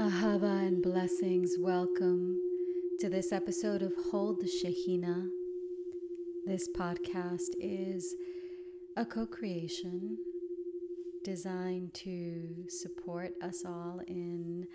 Ahava 0.00 0.66
and 0.66 0.82
blessings. 0.82 1.54
Welcome 1.56 2.40
to 2.98 3.08
this 3.08 3.30
episode 3.30 3.80
of 3.80 3.92
Hold 4.10 4.40
the 4.40 4.48
Shekinah. 4.48 5.28
This 6.46 6.68
podcast 6.76 7.50
is 7.60 8.16
a 8.96 9.06
co 9.06 9.24
creation 9.24 10.18
designed 11.22 11.94
to 11.94 12.64
support 12.68 13.34
us 13.40 13.62
all 13.64 14.00
in 14.08 14.66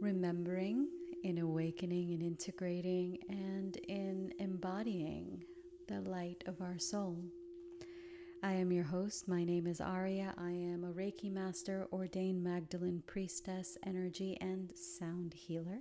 remembering, 0.00 0.88
in 1.22 1.36
awakening, 1.36 2.12
in 2.12 2.22
integrating, 2.22 3.18
and 3.28 3.76
in 3.86 4.32
embodying 4.38 5.44
the 5.88 6.00
light 6.00 6.42
of 6.46 6.62
our 6.62 6.78
soul. 6.78 7.22
I 8.42 8.52
am 8.52 8.72
your 8.72 8.84
host. 8.84 9.28
My 9.28 9.44
name 9.44 9.66
is 9.66 9.82
Aurea. 9.82 10.32
I 10.38 10.50
am 10.50 10.84
a 10.84 10.92
Reiki 10.94 11.30
master, 11.30 11.86
ordained 11.92 12.42
Magdalene 12.42 13.02
priestess, 13.06 13.76
energy, 13.84 14.38
and 14.40 14.72
sound 14.74 15.34
healer. 15.34 15.80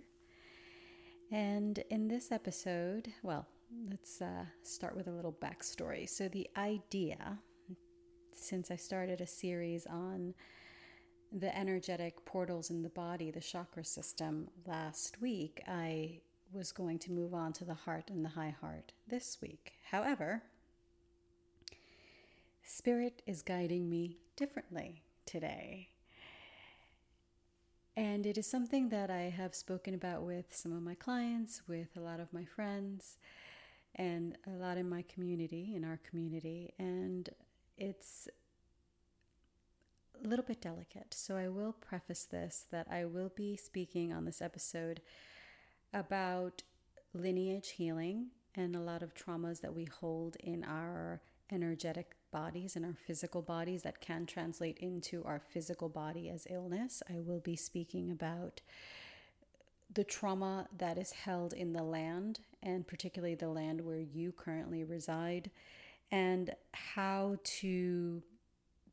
And 1.31 1.79
in 1.89 2.09
this 2.09 2.33
episode, 2.33 3.07
well, 3.23 3.47
let's 3.89 4.21
uh, 4.21 4.43
start 4.61 4.97
with 4.97 5.07
a 5.07 5.11
little 5.11 5.31
backstory. 5.31 6.09
So, 6.09 6.27
the 6.27 6.49
idea, 6.57 7.39
since 8.33 8.71
I 8.71 8.75
started 8.75 9.21
a 9.21 9.27
series 9.27 9.85
on 9.85 10.33
the 11.31 11.57
energetic 11.57 12.25
portals 12.25 12.71
in 12.71 12.83
the 12.83 12.89
body, 12.89 13.31
the 13.31 13.39
chakra 13.39 13.85
system, 13.85 14.49
last 14.67 15.21
week, 15.21 15.63
I 15.65 16.19
was 16.51 16.73
going 16.73 16.99
to 16.99 17.11
move 17.13 17.33
on 17.33 17.53
to 17.53 17.63
the 17.63 17.73
heart 17.73 18.09
and 18.09 18.25
the 18.25 18.29
high 18.29 18.55
heart 18.59 18.91
this 19.07 19.37
week. 19.41 19.75
However, 19.91 20.43
Spirit 22.71 23.23
is 23.25 23.41
guiding 23.41 23.89
me 23.89 24.19
differently 24.35 25.01
today. 25.25 25.89
And 27.97 28.27
it 28.27 28.37
is 28.37 28.45
something 28.45 28.89
that 28.89 29.09
I 29.09 29.33
have 29.35 29.55
spoken 29.55 29.95
about 29.95 30.21
with 30.21 30.55
some 30.55 30.71
of 30.73 30.83
my 30.83 30.93
clients, 30.93 31.63
with 31.67 31.87
a 31.97 31.99
lot 31.99 32.19
of 32.19 32.31
my 32.31 32.45
friends, 32.45 33.17
and 33.95 34.37
a 34.45 34.51
lot 34.51 34.77
in 34.77 34.87
my 34.87 35.01
community, 35.01 35.73
in 35.75 35.83
our 35.83 35.99
community. 36.07 36.75
And 36.77 37.27
it's 37.75 38.27
a 40.23 40.27
little 40.27 40.45
bit 40.45 40.61
delicate. 40.61 41.15
So 41.15 41.37
I 41.37 41.47
will 41.47 41.73
preface 41.73 42.25
this 42.25 42.67
that 42.69 42.85
I 42.87 43.03
will 43.03 43.31
be 43.35 43.57
speaking 43.57 44.13
on 44.13 44.25
this 44.25 44.43
episode 44.43 45.01
about 45.91 46.61
lineage 47.15 47.71
healing 47.71 48.27
and 48.53 48.75
a 48.75 48.79
lot 48.79 49.01
of 49.01 49.15
traumas 49.15 49.59
that 49.61 49.73
we 49.73 49.85
hold 49.85 50.37
in 50.39 50.63
our 50.63 51.19
energetic 51.51 52.15
bodies 52.31 52.75
and 52.75 52.85
our 52.85 52.95
physical 53.05 53.41
bodies 53.41 53.83
that 53.83 54.01
can 54.01 54.25
translate 54.25 54.77
into 54.79 55.23
our 55.23 55.39
physical 55.39 55.89
body 55.89 56.29
as 56.29 56.47
illness. 56.49 57.01
I 57.09 57.19
will 57.19 57.39
be 57.39 57.55
speaking 57.55 58.11
about 58.11 58.61
the 59.93 60.03
trauma 60.03 60.67
that 60.77 60.97
is 60.97 61.11
held 61.11 61.53
in 61.53 61.73
the 61.73 61.83
land, 61.83 62.39
and 62.61 62.87
particularly 62.87 63.35
the 63.35 63.49
land 63.49 63.81
where 63.81 63.99
you 63.99 64.31
currently 64.31 64.83
reside, 64.83 65.49
and 66.11 66.53
how 66.73 67.37
to 67.43 68.21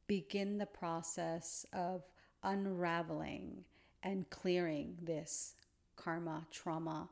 begin 0.07 0.59
the 0.59 0.67
process 0.67 1.67
of 1.73 2.03
unraveling 2.43 3.65
and 4.03 4.29
clearing 4.31 4.97
this 5.03 5.55
karma, 5.97 6.47
trauma, 6.51 7.09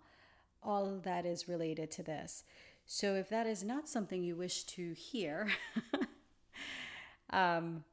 all 0.62 0.98
that 1.02 1.26
is 1.26 1.48
related 1.48 1.90
to 1.90 2.02
this. 2.02 2.44
So, 2.86 3.14
if 3.14 3.28
that 3.30 3.46
is 3.46 3.64
not 3.64 3.88
something 3.88 4.22
you 4.22 4.36
wish 4.36 4.64
to 4.64 4.92
hear, 4.92 5.48
um, 7.34 7.84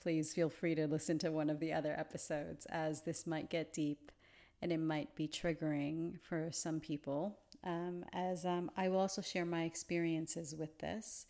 please 0.00 0.32
feel 0.34 0.48
free 0.48 0.74
to 0.74 0.86
listen 0.86 1.18
to 1.18 1.30
one 1.30 1.50
of 1.50 1.60
the 1.60 1.72
other 1.72 1.94
episodes, 1.98 2.66
as 2.66 3.02
this 3.02 3.26
might 3.26 3.50
get 3.50 3.72
deep 3.72 4.12
and 4.60 4.70
it 4.72 4.78
might 4.78 5.14
be 5.16 5.26
triggering 5.26 6.20
for 6.20 6.48
some 6.52 6.78
people. 6.78 7.38
Um, 7.64 8.04
as 8.12 8.44
um, 8.44 8.70
I 8.76 8.88
will 8.88 9.00
also 9.00 9.22
share 9.22 9.44
my 9.44 9.64
experiences 9.64 10.54
with 10.54 10.78
this 10.78 11.26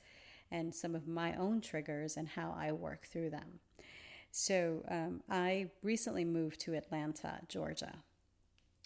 and 0.50 0.74
some 0.74 0.94
of 0.94 1.08
my 1.08 1.34
own 1.36 1.60
triggers 1.62 2.16
and 2.18 2.28
how 2.28 2.54
I 2.56 2.72
work 2.72 3.06
through 3.06 3.30
them. 3.30 3.60
So, 4.30 4.84
um, 4.88 5.22
I 5.28 5.70
recently 5.82 6.24
moved 6.24 6.60
to 6.60 6.74
Atlanta, 6.74 7.40
Georgia. 7.48 7.94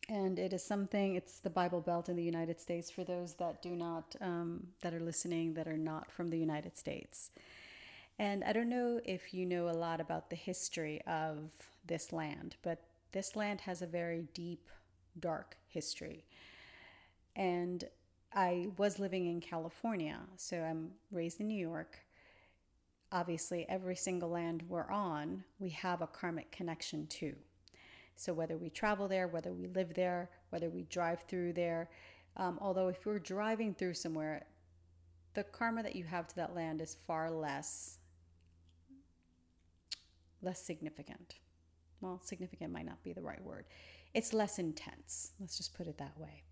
And 0.08 0.38
it 0.38 0.52
is 0.52 0.64
something, 0.64 1.16
it's 1.16 1.40
the 1.40 1.50
Bible 1.50 1.80
Belt 1.80 2.08
in 2.08 2.16
the 2.16 2.22
United 2.22 2.60
States 2.60 2.90
for 2.90 3.02
those 3.02 3.34
that 3.34 3.62
do 3.62 3.70
not, 3.70 4.14
um, 4.20 4.68
that 4.82 4.94
are 4.94 5.00
listening, 5.00 5.54
that 5.54 5.66
are 5.66 5.76
not 5.76 6.10
from 6.10 6.30
the 6.30 6.38
United 6.38 6.76
States. 6.76 7.30
And 8.18 8.44
I 8.44 8.52
don't 8.52 8.70
know 8.70 9.00
if 9.04 9.34
you 9.34 9.44
know 9.44 9.68
a 9.68 9.72
lot 9.72 10.00
about 10.00 10.30
the 10.30 10.36
history 10.36 11.02
of 11.06 11.50
this 11.86 12.12
land, 12.12 12.56
but 12.62 12.82
this 13.12 13.36
land 13.36 13.60
has 13.62 13.82
a 13.82 13.86
very 13.86 14.26
deep, 14.32 14.68
dark 15.20 15.56
history. 15.68 16.24
And 17.34 17.84
I 18.32 18.68
was 18.78 18.98
living 18.98 19.26
in 19.26 19.40
California, 19.40 20.18
so 20.36 20.62
I'm 20.62 20.92
raised 21.10 21.40
in 21.40 21.48
New 21.48 21.58
York. 21.58 21.98
Obviously, 23.12 23.66
every 23.68 23.96
single 23.96 24.30
land 24.30 24.64
we're 24.68 24.90
on, 24.90 25.44
we 25.58 25.70
have 25.70 26.00
a 26.00 26.06
karmic 26.06 26.50
connection 26.50 27.06
to. 27.08 27.34
So, 28.16 28.32
whether 28.32 28.56
we 28.56 28.70
travel 28.70 29.08
there, 29.08 29.28
whether 29.28 29.52
we 29.52 29.68
live 29.68 29.94
there, 29.94 30.30
whether 30.48 30.70
we 30.70 30.84
drive 30.84 31.22
through 31.28 31.52
there, 31.52 31.90
um, 32.38 32.58
although 32.60 32.88
if 32.88 33.04
we're 33.04 33.18
driving 33.18 33.74
through 33.74 33.94
somewhere, 33.94 34.46
the 35.34 35.44
karma 35.44 35.82
that 35.82 35.94
you 35.94 36.04
have 36.04 36.26
to 36.28 36.36
that 36.36 36.54
land 36.54 36.80
is 36.80 36.96
far 37.06 37.30
less 37.30 37.98
less 40.42 40.62
significant. 40.62 41.36
Well, 42.00 42.20
significant 42.22 42.72
might 42.72 42.86
not 42.86 43.02
be 43.02 43.12
the 43.12 43.22
right 43.22 43.42
word. 43.42 43.64
It's 44.14 44.32
less 44.32 44.58
intense. 44.58 45.32
Let's 45.40 45.56
just 45.56 45.74
put 45.74 45.86
it 45.86 45.98
that 45.98 46.18
way. 46.18 46.42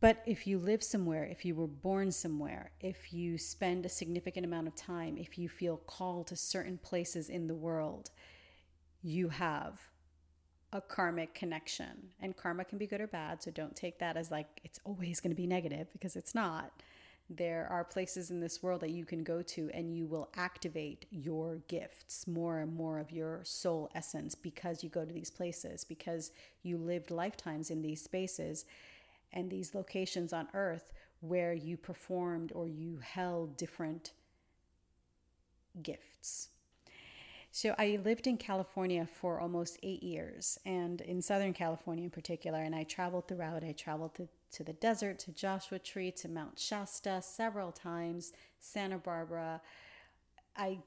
But 0.00 0.22
if 0.24 0.46
you 0.46 0.58
live 0.58 0.82
somewhere, 0.82 1.24
if 1.24 1.44
you 1.44 1.54
were 1.54 1.66
born 1.66 2.10
somewhere, 2.10 2.72
if 2.80 3.12
you 3.12 3.36
spend 3.36 3.84
a 3.84 3.90
significant 3.90 4.46
amount 4.46 4.66
of 4.66 4.74
time, 4.74 5.18
if 5.18 5.38
you 5.38 5.48
feel 5.48 5.76
called 5.76 6.28
to 6.28 6.36
certain 6.36 6.78
places 6.78 7.28
in 7.28 7.48
the 7.48 7.54
world, 7.54 8.10
you 9.02 9.28
have 9.28 9.78
a 10.72 10.80
karmic 10.80 11.34
connection. 11.34 12.10
And 12.20 12.34
karma 12.34 12.64
can 12.64 12.78
be 12.78 12.86
good 12.86 13.02
or 13.02 13.06
bad, 13.06 13.42
so 13.42 13.50
don't 13.50 13.76
take 13.76 13.98
that 13.98 14.16
as 14.16 14.30
like 14.30 14.60
it's 14.64 14.80
always 14.84 15.20
going 15.20 15.32
to 15.32 15.36
be 15.36 15.46
negative 15.46 15.88
because 15.92 16.16
it's 16.16 16.34
not 16.34 16.72
there 17.32 17.68
are 17.70 17.84
places 17.84 18.32
in 18.32 18.40
this 18.40 18.60
world 18.60 18.80
that 18.80 18.90
you 18.90 19.04
can 19.04 19.22
go 19.22 19.40
to 19.40 19.70
and 19.72 19.96
you 19.96 20.04
will 20.04 20.28
activate 20.36 21.06
your 21.10 21.58
gifts, 21.68 22.26
more 22.26 22.58
and 22.58 22.74
more 22.74 22.98
of 22.98 23.12
your 23.12 23.40
soul 23.44 23.88
essence 23.94 24.34
because 24.34 24.82
you 24.82 24.90
go 24.90 25.04
to 25.04 25.12
these 25.12 25.30
places, 25.30 25.84
because 25.84 26.32
you 26.64 26.76
lived 26.76 27.12
lifetimes 27.12 27.70
in 27.70 27.82
these 27.82 28.02
spaces 28.02 28.64
and 29.32 29.48
these 29.48 29.76
locations 29.76 30.32
on 30.32 30.48
earth 30.54 30.92
where 31.20 31.52
you 31.52 31.76
performed 31.76 32.50
or 32.52 32.66
you 32.66 32.98
held 32.98 33.56
different 33.56 34.10
gifts. 35.82 36.48
So 37.52 37.74
I 37.78 38.00
lived 38.04 38.26
in 38.26 38.36
California 38.36 39.06
for 39.06 39.40
almost 39.40 39.78
eight 39.82 40.02
years, 40.02 40.58
and 40.64 41.00
in 41.00 41.20
Southern 41.20 41.52
California 41.52 42.04
in 42.04 42.10
particular, 42.10 42.60
and 42.60 42.74
I 42.74 42.84
traveled 42.84 43.26
throughout. 43.26 43.64
I 43.64 43.72
traveled 43.72 44.14
to 44.14 44.28
to 44.52 44.64
the 44.64 44.72
desert, 44.72 45.18
to 45.20 45.32
Joshua 45.32 45.78
Tree, 45.78 46.10
to 46.12 46.28
Mount 46.28 46.58
Shasta 46.58 47.20
several 47.22 47.72
times, 47.72 48.32
Santa 48.58 48.98
Barbara. 48.98 49.60
I 50.56 50.78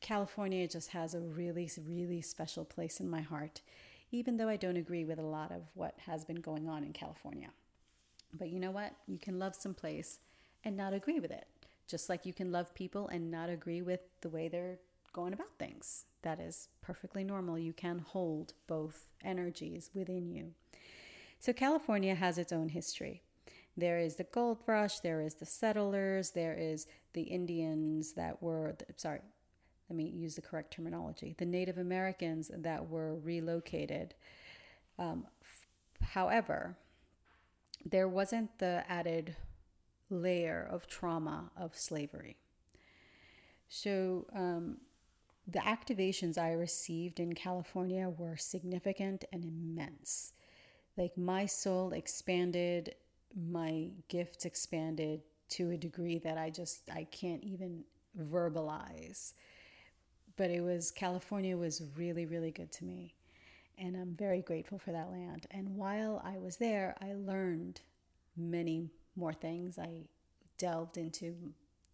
California 0.00 0.66
just 0.66 0.90
has 0.90 1.14
a 1.14 1.20
really, 1.20 1.70
really 1.86 2.22
special 2.22 2.64
place 2.64 3.00
in 3.00 3.10
my 3.10 3.20
heart, 3.20 3.60
even 4.10 4.36
though 4.36 4.48
I 4.48 4.56
don't 4.56 4.76
agree 4.76 5.04
with 5.04 5.18
a 5.18 5.22
lot 5.22 5.52
of 5.52 5.62
what 5.74 5.94
has 6.06 6.24
been 6.24 6.40
going 6.40 6.68
on 6.68 6.84
in 6.84 6.92
California. 6.92 7.50
But 8.32 8.48
you 8.48 8.60
know 8.60 8.70
what? 8.70 8.94
You 9.06 9.18
can 9.18 9.38
love 9.38 9.54
some 9.54 9.74
place 9.74 10.20
and 10.64 10.76
not 10.76 10.94
agree 10.94 11.20
with 11.20 11.30
it. 11.30 11.46
Just 11.86 12.08
like 12.08 12.24
you 12.24 12.32
can 12.32 12.52
love 12.52 12.74
people 12.74 13.08
and 13.08 13.30
not 13.30 13.50
agree 13.50 13.82
with 13.82 14.00
the 14.20 14.28
way 14.28 14.48
they're 14.48 14.78
going 15.12 15.32
about 15.32 15.58
things. 15.58 16.06
That 16.22 16.38
is 16.38 16.68
perfectly 16.82 17.24
normal. 17.24 17.58
You 17.58 17.72
can 17.72 17.98
hold 17.98 18.54
both 18.66 19.08
energies 19.24 19.90
within 19.92 20.30
you. 20.30 20.52
So 21.40 21.54
California 21.54 22.14
has 22.14 22.36
its 22.36 22.52
own 22.52 22.68
history. 22.68 23.22
There 23.74 23.98
is 23.98 24.16
the 24.16 24.24
gold 24.24 24.58
rush, 24.66 25.00
there 25.00 25.22
is 25.22 25.34
the 25.34 25.46
settlers, 25.46 26.32
there 26.32 26.54
is 26.54 26.86
the 27.14 27.22
Indians 27.22 28.12
that 28.12 28.42
were, 28.42 28.76
sorry, 28.96 29.22
let 29.88 29.96
me 29.96 30.04
use 30.04 30.34
the 30.34 30.42
correct 30.42 30.70
terminology, 30.74 31.34
the 31.38 31.46
Native 31.46 31.78
Americans 31.78 32.50
that 32.54 32.90
were 32.90 33.16
relocated. 33.16 34.14
Um, 34.98 35.26
f- 35.42 35.66
however, 36.08 36.76
there 37.86 38.06
wasn't 38.06 38.58
the 38.58 38.84
added 38.86 39.34
layer 40.10 40.68
of 40.70 40.86
trauma 40.88 41.50
of 41.56 41.74
slavery. 41.74 42.36
So, 43.70 44.26
um, 44.34 44.76
the 45.46 45.60
activations 45.60 46.36
I 46.36 46.52
received 46.52 47.18
in 47.18 47.32
California 47.32 48.10
were 48.10 48.36
significant 48.36 49.24
and 49.32 49.44
immense 49.44 50.34
like 50.96 51.16
my 51.16 51.46
soul 51.46 51.92
expanded, 51.92 52.94
my 53.36 53.90
gifts 54.08 54.44
expanded 54.44 55.22
to 55.50 55.70
a 55.70 55.76
degree 55.76 56.18
that 56.18 56.38
I 56.38 56.50
just 56.50 56.90
I 56.90 57.04
can't 57.04 57.42
even 57.44 57.84
verbalize. 58.18 59.32
But 60.36 60.50
it 60.50 60.62
was 60.62 60.90
California 60.90 61.56
was 61.56 61.82
really 61.96 62.26
really 62.26 62.50
good 62.52 62.72
to 62.72 62.84
me. 62.84 63.14
and 63.78 63.96
I'm 63.96 64.14
very 64.14 64.42
grateful 64.42 64.78
for 64.78 64.92
that 64.92 65.10
land. 65.10 65.46
And 65.50 65.76
while 65.76 66.20
I 66.24 66.38
was 66.38 66.56
there, 66.56 66.96
I 67.00 67.14
learned 67.14 67.80
many 68.36 68.90
more 69.16 69.32
things. 69.32 69.78
I 69.78 70.08
delved 70.58 70.98
into 70.98 71.34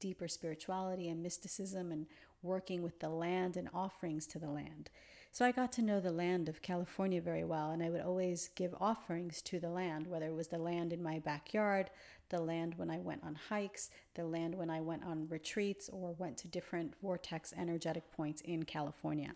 deeper 0.01 0.29
spirituality 0.29 1.09
and 1.09 1.23
mysticism 1.23 1.93
and 1.93 2.07
working 2.43 2.83
with 2.83 3.01
the 3.01 3.09
land 3.09 3.57
and 3.57 3.69
offerings 3.75 4.27
to 4.29 4.39
the 4.39 4.51
land. 4.51 4.91
So 5.37 5.45
I 5.45 5.53
got 5.53 5.71
to 5.73 5.83
know 5.83 6.01
the 6.01 6.13
land 6.13 6.49
of 6.49 6.63
California 6.63 7.21
very 7.21 7.45
well, 7.45 7.71
and 7.73 7.83
I 7.83 7.91
would 7.91 8.01
always 8.01 8.49
give 8.55 8.75
offerings 8.81 9.43
to 9.43 9.61
the 9.61 9.69
land, 9.69 10.07
whether 10.07 10.29
it 10.29 10.35
was 10.35 10.49
the 10.49 10.57
land 10.57 10.95
in 10.95 11.03
my 11.03 11.19
backyard, 11.19 11.91
the 12.31 12.41
land 12.41 12.79
when 12.79 12.91
I 12.91 13.01
went 13.01 13.23
on 13.23 13.35
hikes, 13.51 13.91
the 14.15 14.25
land 14.25 14.55
when 14.55 14.71
I 14.71 14.81
went 14.81 15.05
on 15.05 15.29
retreats 15.29 15.91
or 15.93 16.15
went 16.17 16.39
to 16.39 16.49
different 16.49 16.95
vortex 17.03 17.53
energetic 17.55 18.11
points 18.13 18.41
in 18.47 18.63
California. 18.63 19.35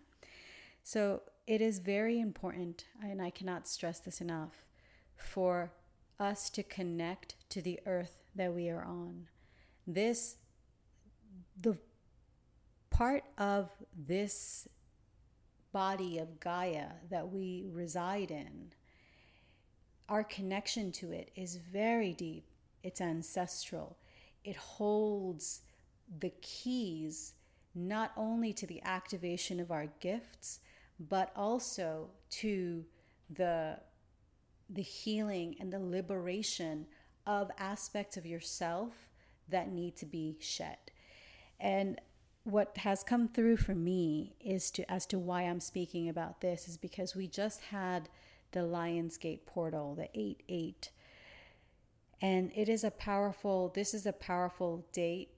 So 0.81 1.21
it 1.45 1.61
is 1.61 1.77
very 1.77 2.19
important, 2.19 2.85
and 3.03 3.21
I 3.21 3.29
cannot 3.29 3.67
stress 3.67 3.99
this 3.99 4.21
enough, 4.21 4.65
for 5.15 5.71
us 6.19 6.49
to 6.49 6.63
connect 6.63 7.35
to 7.49 7.61
the 7.61 7.79
earth 7.85 8.17
that 8.33 8.55
we 8.55 8.71
are 8.71 8.83
on. 8.83 9.27
This, 9.85 10.37
the 11.61 11.77
part 12.89 13.23
of 13.37 13.69
this 13.95 14.67
body 15.71 16.17
of 16.17 16.39
Gaia 16.39 16.87
that 17.09 17.31
we 17.31 17.65
reside 17.71 18.31
in, 18.31 18.73
our 20.09 20.23
connection 20.23 20.91
to 20.93 21.11
it 21.11 21.31
is 21.35 21.55
very 21.55 22.13
deep. 22.13 22.45
It's 22.83 23.01
ancestral. 23.01 23.97
It 24.43 24.55
holds 24.55 25.61
the 26.19 26.33
keys 26.41 27.33
not 27.73 28.11
only 28.17 28.51
to 28.53 28.67
the 28.67 28.81
activation 28.83 29.59
of 29.59 29.71
our 29.71 29.87
gifts, 29.99 30.59
but 30.99 31.31
also 31.35 32.09
to 32.29 32.85
the 33.29 33.77
the 34.69 34.81
healing 34.81 35.55
and 35.59 35.71
the 35.71 35.79
liberation 35.79 36.85
of 37.25 37.51
aspects 37.57 38.15
of 38.15 38.25
yourself 38.25 38.93
that 39.49 39.69
need 39.69 39.97
to 39.97 40.05
be 40.05 40.37
shed. 40.39 40.77
And 41.59 41.99
what 42.43 42.77
has 42.77 43.03
come 43.03 43.27
through 43.27 43.57
for 43.57 43.75
me 43.75 44.33
is 44.39 44.71
to 44.71 44.91
as 44.91 45.05
to 45.07 45.19
why 45.19 45.43
I'm 45.43 45.59
speaking 45.59 46.09
about 46.09 46.41
this 46.41 46.67
is 46.67 46.77
because 46.77 47.15
we 47.15 47.27
just 47.27 47.61
had 47.61 48.09
the 48.51 48.61
Lionsgate 48.61 49.45
portal, 49.45 49.95
the 49.95 50.09
8 50.13 50.43
8. 50.49 50.91
And 52.21 52.51
it 52.55 52.69
is 52.69 52.83
a 52.83 52.91
powerful, 52.91 53.71
this 53.73 53.93
is 53.93 54.05
a 54.05 54.13
powerful 54.13 54.85
date 54.91 55.29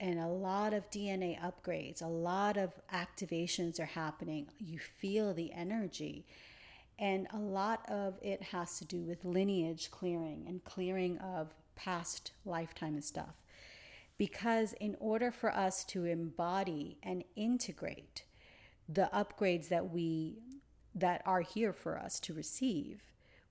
and 0.00 0.18
a 0.18 0.28
lot 0.28 0.74
of 0.74 0.90
DNA 0.90 1.38
upgrades, 1.40 2.02
a 2.02 2.06
lot 2.06 2.56
of 2.56 2.72
activations 2.92 3.78
are 3.78 3.86
happening. 3.86 4.48
You 4.58 4.78
feel 4.78 5.32
the 5.32 5.52
energy. 5.52 6.26
And 6.98 7.26
a 7.32 7.38
lot 7.38 7.88
of 7.88 8.18
it 8.22 8.42
has 8.42 8.78
to 8.78 8.84
do 8.84 9.02
with 9.02 9.24
lineage 9.24 9.90
clearing 9.90 10.44
and 10.46 10.62
clearing 10.62 11.18
of 11.18 11.54
past 11.74 12.32
lifetime 12.44 12.94
and 12.94 13.04
stuff. 13.04 13.34
Because 14.16 14.74
in 14.74 14.96
order 15.00 15.30
for 15.30 15.54
us 15.54 15.84
to 15.86 16.04
embody 16.04 16.98
and 17.02 17.24
integrate 17.36 18.24
the 18.88 19.10
upgrades 19.12 19.68
that 19.68 19.90
we 19.90 20.38
that 20.94 21.22
are 21.26 21.40
here 21.40 21.72
for 21.72 21.98
us 21.98 22.20
to 22.20 22.32
receive, 22.32 23.02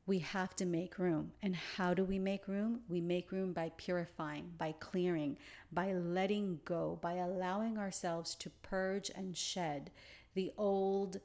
we 0.06 0.20
have 0.20 0.56
to 0.56 0.66
make 0.66 0.98
room. 0.98 1.32
And 1.42 1.56
how 1.56 1.94
do 1.94 2.04
we 2.04 2.20
make 2.20 2.48
room? 2.48 2.82
We 2.88 3.02
make 3.02 3.32
room 3.32 3.54
by 3.54 3.72
purifying, 3.78 4.52
by 4.58 4.74
clearing, 4.80 5.38
by 5.72 5.94
letting 5.94 6.60
go, 6.66 7.00
by 7.02 7.16
allowing 7.16 7.78
ourselves 7.78 8.36
to 8.36 8.50
purge 8.62 9.12
and 9.14 9.36
shed 9.36 9.92
the 10.34 10.52
old 10.58 11.20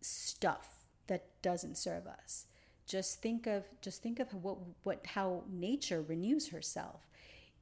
stuff 0.00 0.84
that 1.06 1.24
doesn't 1.42 1.76
serve 1.76 2.06
us. 2.06 2.46
Just 2.86 3.20
think 3.20 3.46
of 3.46 3.64
just 3.80 4.02
think 4.02 4.20
of 4.20 4.32
what 4.32 4.58
what 4.84 5.04
how 5.06 5.42
nature 5.50 6.02
renews 6.02 6.48
herself 6.48 7.08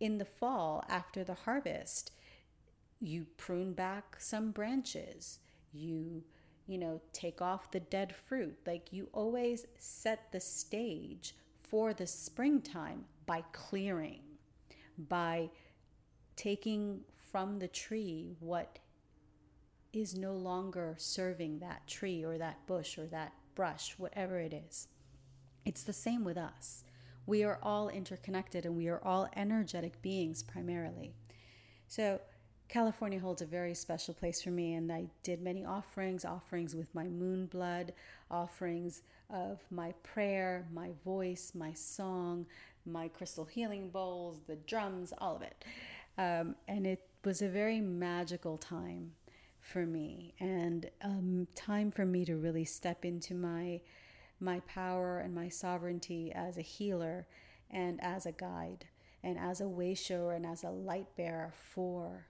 in 0.05 0.19
the 0.19 0.25
fall 0.27 0.85
after 0.87 1.25
the 1.25 1.33
harvest, 1.33 2.11
you 3.01 3.27
prune 3.39 3.73
back 3.73 4.17
some 4.19 4.51
branches. 4.51 5.39
You, 5.73 6.23
you 6.67 6.77
know, 6.77 7.01
take 7.15 7.41
off 7.41 7.71
the 7.71 7.81
dead 7.81 8.15
fruit. 8.15 8.55
Like 8.67 8.93
you 8.93 9.09
always 9.15 9.65
set 9.79 10.31
the 10.31 10.41
stage 10.41 11.35
for 11.62 11.95
the 11.95 12.06
springtime 12.06 13.06
by 13.25 13.45
clearing, 13.53 14.21
by 14.99 15.49
taking 16.37 17.01
from 17.33 17.59
the 17.59 17.69
tree 17.69 18.37
what 18.41 18.81
is 19.95 20.15
no 20.15 20.35
longer 20.35 20.97
serving 20.99 21.61
that 21.61 21.87
tree 21.87 22.23
or 22.23 22.37
that 22.37 22.67
bush 22.67 22.99
or 22.99 23.06
that 23.06 23.33
brush, 23.55 23.95
whatever 23.97 24.39
it 24.39 24.53
is. 24.53 24.87
It's 25.65 25.83
the 25.83 25.95
same 25.95 26.25
with 26.25 26.37
us. 26.37 26.83
We 27.26 27.44
are 27.44 27.59
all 27.62 27.88
interconnected 27.88 28.67
and 28.67 28.76
we 28.76 28.88
are 28.88 29.03
all 29.03 29.29
energetic 29.37 30.00
beings 30.03 30.43
primarily. 30.43 31.15
So, 31.88 32.21
California 32.69 33.21
holds 33.21 33.43
a 33.43 33.47
very 33.47 33.75
special 33.75 34.15
place 34.15 34.43
for 34.43 34.50
me, 34.50 34.73
and 34.73 34.91
I 34.91 35.06
did 35.23 35.43
many 35.43 35.65
offerings 35.65 36.25
offerings 36.25 36.75
with 36.75 36.93
my 36.94 37.05
moon 37.05 37.47
blood, 37.47 37.93
offerings 38.31 39.03
of 39.31 39.61
my 39.71 39.93
prayer, 40.03 40.67
my 40.73 40.91
voice, 41.05 41.53
my 41.55 41.73
song, 41.75 42.47
my 42.87 43.09
crystal 43.09 43.44
healing 43.44 43.91
bowls, 43.91 44.41
the 44.47 44.56
drums, 44.56 45.12
all 45.19 45.37
of 45.37 45.43
it. 45.43 45.65
Um, 46.17 46.56
and 46.67 46.87
it 46.87 47.06
was 47.25 47.43
a 47.43 47.49
very 47.49 47.81
magical 47.81 48.56
time 48.56 49.12
for 49.61 49.87
me, 49.87 50.35
and 50.41 50.91
um, 51.03 51.47
time 51.55 51.91
for 51.91 52.05
me 52.05 52.25
to 52.25 52.37
really 52.37 52.65
step 52.65 53.05
into 53.05 53.35
my 53.35 53.81
my 54.44 54.61
power 54.61 55.19
and 55.19 55.35
my 55.35 55.49
sovereignty 55.49 56.32
as 56.35 56.56
a 56.56 56.62
healer 56.62 57.26
and 57.70 58.02
as 58.02 58.26
a 58.26 58.32
guide 58.32 58.87
and 59.23 59.38
as 59.38 59.61
a 59.61 59.69
way 59.69 59.94
shower 59.94 60.32
and 60.32 60.44
as 60.44 60.62
a 60.62 60.70
light 60.70 61.06
bearer 61.17 61.52
for 61.55 62.26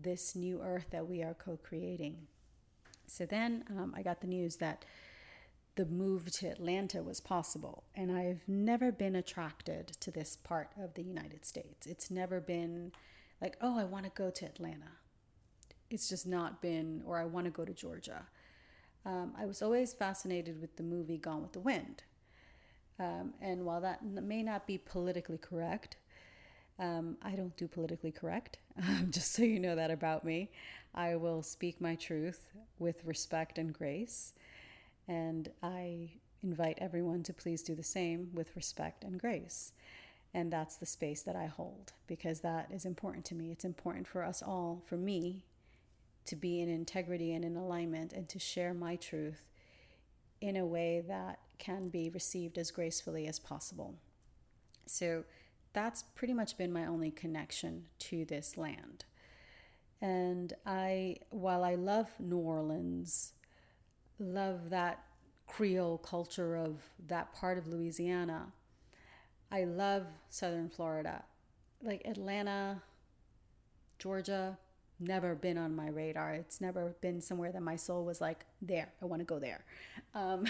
this 0.00 0.36
new 0.36 0.62
earth 0.62 0.86
that 0.90 1.08
we 1.08 1.22
are 1.22 1.34
co 1.34 1.56
creating. 1.56 2.28
So 3.06 3.26
then 3.26 3.64
um, 3.70 3.94
I 3.96 4.02
got 4.02 4.20
the 4.20 4.26
news 4.26 4.56
that 4.56 4.84
the 5.74 5.86
move 5.86 6.30
to 6.32 6.48
Atlanta 6.48 7.02
was 7.02 7.20
possible. 7.20 7.84
And 7.94 8.10
I've 8.12 8.42
never 8.46 8.92
been 8.92 9.16
attracted 9.16 9.88
to 10.00 10.10
this 10.10 10.36
part 10.36 10.70
of 10.80 10.94
the 10.94 11.02
United 11.02 11.44
States. 11.44 11.86
It's 11.86 12.10
never 12.10 12.40
been 12.40 12.92
like, 13.40 13.56
oh, 13.60 13.78
I 13.78 13.84
want 13.84 14.04
to 14.04 14.10
go 14.14 14.30
to 14.30 14.44
Atlanta. 14.44 14.92
It's 15.90 16.08
just 16.08 16.26
not 16.26 16.60
been, 16.60 17.02
or 17.06 17.18
I 17.18 17.24
want 17.24 17.46
to 17.46 17.50
go 17.50 17.64
to 17.64 17.72
Georgia 17.72 18.26
um, 19.04 19.32
I 19.38 19.46
was 19.46 19.62
always 19.62 19.92
fascinated 19.92 20.60
with 20.60 20.76
the 20.76 20.82
movie 20.82 21.18
Gone 21.18 21.42
with 21.42 21.52
the 21.52 21.60
Wind. 21.60 22.02
Um, 22.98 23.34
and 23.40 23.64
while 23.64 23.80
that 23.80 24.04
may 24.04 24.42
not 24.42 24.66
be 24.66 24.78
politically 24.78 25.38
correct, 25.38 25.96
um, 26.78 27.16
I 27.22 27.32
don't 27.32 27.56
do 27.56 27.68
politically 27.68 28.12
correct, 28.12 28.58
just 29.10 29.32
so 29.32 29.42
you 29.42 29.58
know 29.58 29.76
that 29.76 29.90
about 29.90 30.24
me. 30.24 30.50
I 30.94 31.16
will 31.16 31.42
speak 31.42 31.80
my 31.80 31.94
truth 31.94 32.48
with 32.78 33.04
respect 33.04 33.58
and 33.58 33.72
grace. 33.72 34.32
And 35.06 35.50
I 35.62 36.10
invite 36.42 36.78
everyone 36.80 37.22
to 37.24 37.32
please 37.32 37.62
do 37.62 37.74
the 37.74 37.82
same 37.82 38.30
with 38.34 38.54
respect 38.54 39.04
and 39.04 39.18
grace. 39.18 39.72
And 40.34 40.52
that's 40.52 40.76
the 40.76 40.86
space 40.86 41.22
that 41.22 41.34
I 41.34 41.46
hold 41.46 41.92
because 42.06 42.40
that 42.40 42.70
is 42.70 42.84
important 42.84 43.24
to 43.26 43.34
me. 43.34 43.50
It's 43.50 43.64
important 43.64 44.06
for 44.06 44.22
us 44.22 44.42
all, 44.42 44.82
for 44.86 44.96
me, 44.96 45.44
to 46.28 46.36
be 46.36 46.60
in 46.60 46.68
integrity 46.68 47.32
and 47.34 47.44
in 47.44 47.56
alignment 47.56 48.12
and 48.12 48.28
to 48.28 48.38
share 48.38 48.74
my 48.74 48.96
truth 48.96 49.44
in 50.40 50.56
a 50.56 50.66
way 50.66 51.02
that 51.08 51.40
can 51.58 51.88
be 51.88 52.10
received 52.10 52.58
as 52.58 52.70
gracefully 52.70 53.26
as 53.26 53.38
possible. 53.38 53.94
So 54.86 55.24
that's 55.72 56.02
pretty 56.14 56.34
much 56.34 56.56
been 56.56 56.72
my 56.72 56.86
only 56.86 57.10
connection 57.10 57.84
to 58.00 58.24
this 58.24 58.56
land. 58.56 59.04
And 60.00 60.52
I, 60.64 61.16
while 61.30 61.64
I 61.64 61.74
love 61.74 62.08
New 62.18 62.38
Orleans, 62.38 63.32
love 64.18 64.70
that 64.70 65.04
Creole 65.46 65.98
culture 65.98 66.56
of 66.56 66.82
that 67.06 67.32
part 67.34 67.58
of 67.58 67.66
Louisiana, 67.66 68.52
I 69.50 69.64
love 69.64 70.04
Southern 70.28 70.68
Florida. 70.68 71.24
Like 71.82 72.02
Atlanta, 72.04 72.82
Georgia, 73.98 74.58
never 75.00 75.34
been 75.34 75.58
on 75.58 75.74
my 75.74 75.88
radar. 75.88 76.34
It's 76.34 76.60
never 76.60 76.94
been 77.00 77.20
somewhere 77.20 77.52
that 77.52 77.62
my 77.62 77.76
soul 77.76 78.04
was 78.04 78.20
like, 78.20 78.44
there, 78.60 78.92
I 79.02 79.06
want 79.06 79.20
to 79.20 79.24
go 79.24 79.38
there. 79.38 79.64
Um, 80.14 80.46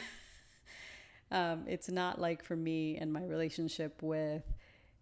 um, 1.31 1.64
it's 1.67 1.90
not 1.90 2.21
like 2.21 2.45
for 2.45 2.57
me 2.57 2.97
and 2.97 3.12
my 3.12 3.25
relationship 3.25 4.02
with 4.02 4.43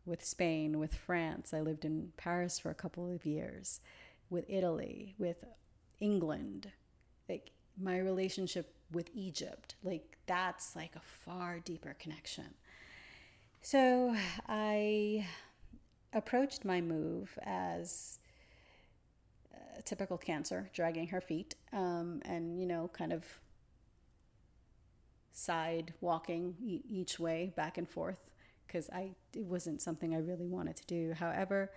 with 0.04 0.24
Spain, 0.24 0.78
with 0.78 0.94
France. 0.94 1.52
I 1.52 1.60
lived 1.60 1.84
in 1.84 2.12
Paris 2.16 2.60
for 2.60 2.70
a 2.70 2.74
couple 2.74 3.12
of 3.12 3.26
years, 3.26 3.80
with 4.30 4.44
Italy, 4.48 5.16
with 5.18 5.44
England. 5.98 6.70
Like 7.28 7.50
my 7.76 7.98
relationship 7.98 8.72
with 8.92 9.10
Egypt, 9.14 9.74
like 9.82 10.16
that's 10.26 10.76
like 10.76 10.94
a 10.94 11.00
far 11.00 11.58
deeper 11.58 11.96
connection. 11.98 12.54
So 13.62 14.14
I 14.48 15.26
approached 16.12 16.64
my 16.64 16.80
move 16.80 17.36
as 17.42 18.20
typical 19.82 20.18
cancer, 20.18 20.70
dragging 20.72 21.08
her 21.08 21.20
feet, 21.20 21.54
um, 21.72 22.20
and 22.24 22.58
you 22.60 22.66
know, 22.66 22.90
kind 22.92 23.12
of 23.12 23.24
side 25.32 25.92
walking 26.00 26.54
each 26.88 27.18
way 27.18 27.52
back 27.56 27.76
and 27.76 27.88
forth 27.88 28.30
because 28.66 28.88
I 28.90 29.10
it 29.34 29.44
wasn't 29.44 29.82
something 29.82 30.14
I 30.14 30.18
really 30.18 30.46
wanted 30.46 30.76
to 30.76 30.86
do. 30.86 31.12
However, 31.12 31.70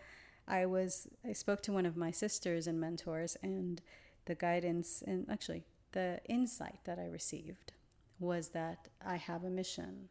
I 0.47 0.65
was 0.65 1.07
I 1.27 1.33
spoke 1.33 1.61
to 1.63 1.73
one 1.73 1.85
of 1.85 1.97
my 1.97 2.11
sisters 2.11 2.67
and 2.67 2.79
mentors 2.79 3.37
and 3.43 3.81
the 4.25 4.35
guidance 4.35 5.03
and 5.05 5.25
actually 5.29 5.63
the 5.91 6.19
insight 6.27 6.79
that 6.85 6.99
I 6.99 7.05
received 7.05 7.73
was 8.19 8.49
that 8.49 8.89
I 9.05 9.15
have 9.15 9.43
a 9.43 9.49
mission 9.49 10.09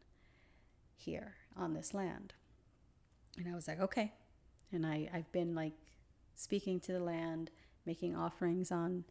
here 0.95 1.35
on 1.55 1.73
this 1.73 1.93
land. 1.93 2.33
And 3.37 3.47
I 3.47 3.55
was 3.55 3.67
like, 3.67 3.79
okay. 3.79 4.13
And 4.71 4.85
I, 4.85 5.09
I've 5.13 5.31
been 5.31 5.55
like 5.55 5.73
speaking 6.35 6.79
to 6.81 6.91
the 6.91 6.99
land, 6.99 7.51
making 7.89 8.15
offerings 8.15 8.71
on 8.71 9.03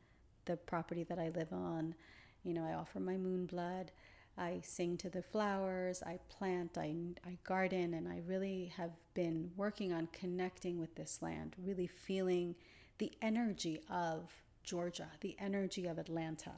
the 0.45 0.57
property 0.57 1.03
that 1.03 1.19
I 1.19 1.31
live 1.31 1.53
on. 1.53 1.97
You 2.45 2.55
know, 2.55 2.65
I 2.65 2.75
offer 2.75 3.01
my 3.01 3.17
moon 3.17 3.45
blood. 3.45 3.91
I 4.37 4.61
sing 4.63 4.97
to 4.99 5.11
the 5.11 5.21
flowers, 5.21 6.01
I 6.07 6.21
plant, 6.29 6.79
I, 6.79 6.95
I 7.27 7.39
garden, 7.43 7.93
and 7.95 8.07
I 8.07 8.21
really 8.25 8.73
have 8.77 8.93
been 9.15 9.51
working 9.57 9.93
on 9.93 10.07
connecting 10.13 10.79
with 10.79 10.95
this 10.95 11.19
land, 11.21 11.57
really 11.61 11.89
feeling 11.89 12.55
the 12.99 13.11
energy 13.21 13.81
of 13.91 14.31
Georgia, 14.63 15.09
the 15.23 15.35
energy 15.41 15.87
of 15.87 15.99
Atlanta. 15.99 16.53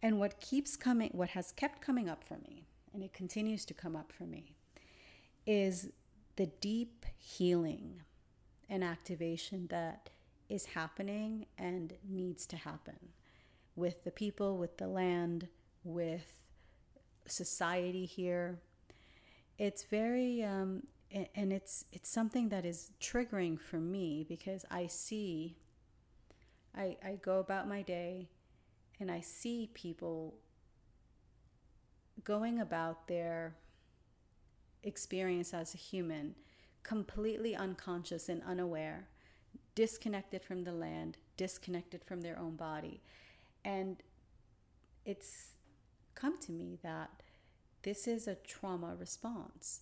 And 0.00 0.20
what 0.20 0.40
keeps 0.40 0.76
coming, 0.76 1.10
what 1.12 1.30
has 1.30 1.50
kept 1.50 1.80
coming 1.80 2.08
up 2.08 2.22
for 2.22 2.38
me, 2.46 2.68
and 2.92 3.02
it 3.02 3.12
continues 3.12 3.64
to 3.64 3.74
come 3.74 3.96
up 3.96 4.12
for 4.12 4.22
me, 4.22 4.54
is 5.48 5.90
the 6.36 6.46
deep 6.46 7.06
healing 7.18 8.02
and 8.70 8.84
activation 8.84 9.66
that 9.70 10.10
is 10.54 10.66
happening 10.66 11.46
and 11.58 11.94
needs 12.08 12.46
to 12.46 12.56
happen 12.56 12.98
with 13.76 14.04
the 14.04 14.10
people, 14.10 14.56
with 14.56 14.78
the 14.78 14.86
land, 14.86 15.48
with 15.82 16.40
society 17.26 18.06
here. 18.06 18.60
It's 19.58 19.84
very, 19.84 20.42
um, 20.42 20.84
and 21.34 21.52
it's 21.52 21.84
it's 21.92 22.08
something 22.08 22.48
that 22.48 22.64
is 22.64 22.92
triggering 23.00 23.60
for 23.60 23.78
me 23.78 24.24
because 24.28 24.64
I 24.70 24.86
see. 24.86 25.56
I 26.76 26.96
I 27.04 27.18
go 27.22 27.38
about 27.38 27.68
my 27.68 27.82
day, 27.82 28.28
and 28.98 29.10
I 29.10 29.20
see 29.20 29.70
people 29.74 30.34
going 32.24 32.60
about 32.60 33.06
their 33.06 33.56
experience 34.82 35.54
as 35.54 35.74
a 35.74 35.78
human 35.78 36.34
completely 36.84 37.56
unconscious 37.56 38.28
and 38.28 38.42
unaware, 38.46 39.08
disconnected 39.74 40.42
from 40.42 40.64
the 40.64 40.72
land, 40.72 41.18
disconnected 41.36 42.04
from 42.04 42.20
their 42.20 42.38
own 42.38 42.56
body. 42.56 43.00
And 43.64 44.02
it's 45.04 45.58
come 46.14 46.38
to 46.38 46.52
me 46.52 46.78
that 46.82 47.10
this 47.82 48.06
is 48.06 48.26
a 48.26 48.34
trauma 48.36 48.94
response 48.98 49.80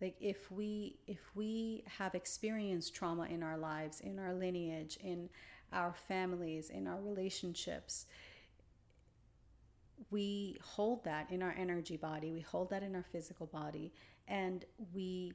like 0.00 0.16
if 0.20 0.50
we 0.50 0.96
if 1.06 1.20
we 1.34 1.84
have 1.98 2.14
experienced 2.14 2.94
trauma 2.94 3.26
in 3.26 3.42
our 3.42 3.56
lives 3.56 4.00
in 4.00 4.18
our 4.18 4.34
lineage 4.34 4.98
in 5.02 5.28
our 5.72 5.94
families 6.08 6.70
in 6.70 6.86
our 6.86 7.00
relationships 7.00 8.06
we 10.10 10.56
hold 10.62 11.04
that 11.04 11.30
in 11.30 11.42
our 11.42 11.54
energy 11.58 11.96
body 11.96 12.32
we 12.32 12.40
hold 12.40 12.70
that 12.70 12.82
in 12.82 12.94
our 12.94 13.04
physical 13.12 13.46
body 13.46 13.92
and 14.28 14.64
we 14.94 15.32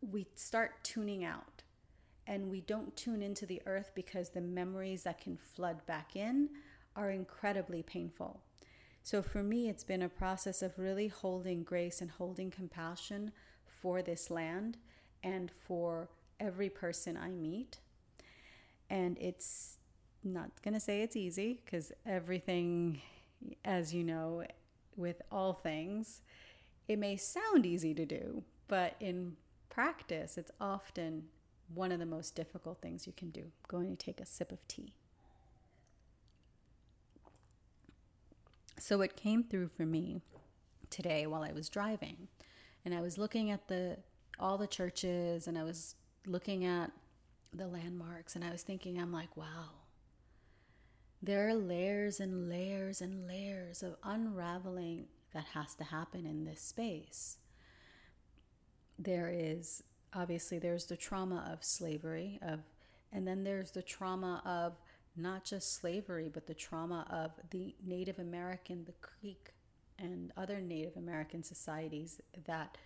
we 0.00 0.26
start 0.34 0.72
tuning 0.84 1.24
out 1.24 1.62
and 2.26 2.50
we 2.50 2.60
don't 2.60 2.96
tune 2.96 3.22
into 3.22 3.46
the 3.46 3.62
earth 3.66 3.92
because 3.94 4.30
the 4.30 4.40
memories 4.40 5.04
that 5.04 5.20
can 5.20 5.36
flood 5.36 5.84
back 5.86 6.16
in 6.16 6.48
are 6.94 7.10
incredibly 7.10 7.82
painful 7.82 8.42
so 9.06 9.22
for 9.22 9.40
me, 9.40 9.68
it's 9.68 9.84
been 9.84 10.02
a 10.02 10.08
process 10.08 10.62
of 10.62 10.80
really 10.80 11.06
holding 11.06 11.62
grace 11.62 12.00
and 12.00 12.10
holding 12.10 12.50
compassion 12.50 13.30
for 13.64 14.02
this 14.02 14.32
land 14.32 14.78
and 15.22 15.48
for 15.48 16.08
every 16.40 16.68
person 16.68 17.16
I 17.16 17.28
meet. 17.28 17.78
And 18.90 19.16
it's 19.20 19.78
not 20.24 20.60
going 20.60 20.74
to 20.74 20.80
say 20.80 21.02
it's 21.02 21.14
easy 21.14 21.60
because 21.64 21.92
everything, 22.04 23.00
as 23.64 23.94
you 23.94 24.02
know, 24.02 24.42
with 24.96 25.22
all 25.30 25.52
things, 25.52 26.22
it 26.88 26.98
may 26.98 27.16
sound 27.16 27.64
easy 27.64 27.94
to 27.94 28.04
do, 28.04 28.42
but 28.66 28.96
in 28.98 29.36
practice, 29.68 30.36
it's 30.36 30.50
often 30.60 31.26
one 31.74 31.92
of 31.92 31.98
the 31.98 32.06
most 32.06 32.34
difficult 32.34 32.80
things 32.80 33.06
you 33.06 33.12
can 33.16 33.30
do. 33.30 33.52
Going 33.68 33.94
to 33.94 33.96
take 33.96 34.20
a 34.20 34.26
sip 34.26 34.52
of 34.52 34.66
tea. 34.68 34.94
So 38.78 39.00
it 39.00 39.16
came 39.16 39.42
through 39.42 39.68
for 39.68 39.86
me 39.86 40.20
today 40.90 41.26
while 41.26 41.42
I 41.42 41.52
was 41.52 41.68
driving, 41.68 42.28
and 42.84 42.94
I 42.94 43.00
was 43.00 43.18
looking 43.18 43.50
at 43.50 43.68
the 43.68 43.98
all 44.38 44.58
the 44.58 44.66
churches, 44.66 45.46
and 45.46 45.58
I 45.58 45.64
was 45.64 45.94
looking 46.26 46.64
at 46.64 46.90
the 47.52 47.66
landmarks, 47.66 48.36
and 48.36 48.44
I 48.44 48.50
was 48.50 48.62
thinking, 48.62 49.00
I'm 49.00 49.12
like, 49.12 49.36
wow. 49.36 49.70
There 51.22 51.48
are 51.48 51.54
layers 51.54 52.20
and 52.20 52.48
layers 52.48 53.00
and 53.00 53.26
layers 53.26 53.82
of 53.82 53.96
unraveling 54.04 55.06
that 55.32 55.46
has 55.54 55.74
to 55.76 55.84
happen 55.84 56.26
in 56.26 56.44
this 56.44 56.60
space. 56.60 57.38
There 58.98 59.30
is 59.32 59.82
obviously 60.14 60.58
there's 60.58 60.86
the 60.86 60.96
trauma 60.96 61.48
of 61.52 61.64
slavery 61.64 62.38
of 62.42 62.60
and 63.12 63.26
then 63.26 63.44
there's 63.44 63.70
the 63.70 63.82
trauma 63.82 64.42
of 64.44 64.74
not 65.16 65.44
just 65.44 65.74
slavery, 65.74 66.30
but 66.32 66.46
the 66.46 66.54
trauma 66.54 67.06
of 67.10 67.32
the 67.50 67.74
Native 67.84 68.18
American, 68.18 68.84
the 68.84 68.92
Creek, 69.00 69.54
and 69.98 70.32
other 70.36 70.60
Native 70.60 70.96
American 70.96 71.42
societies 71.42 72.20
that 72.44 72.76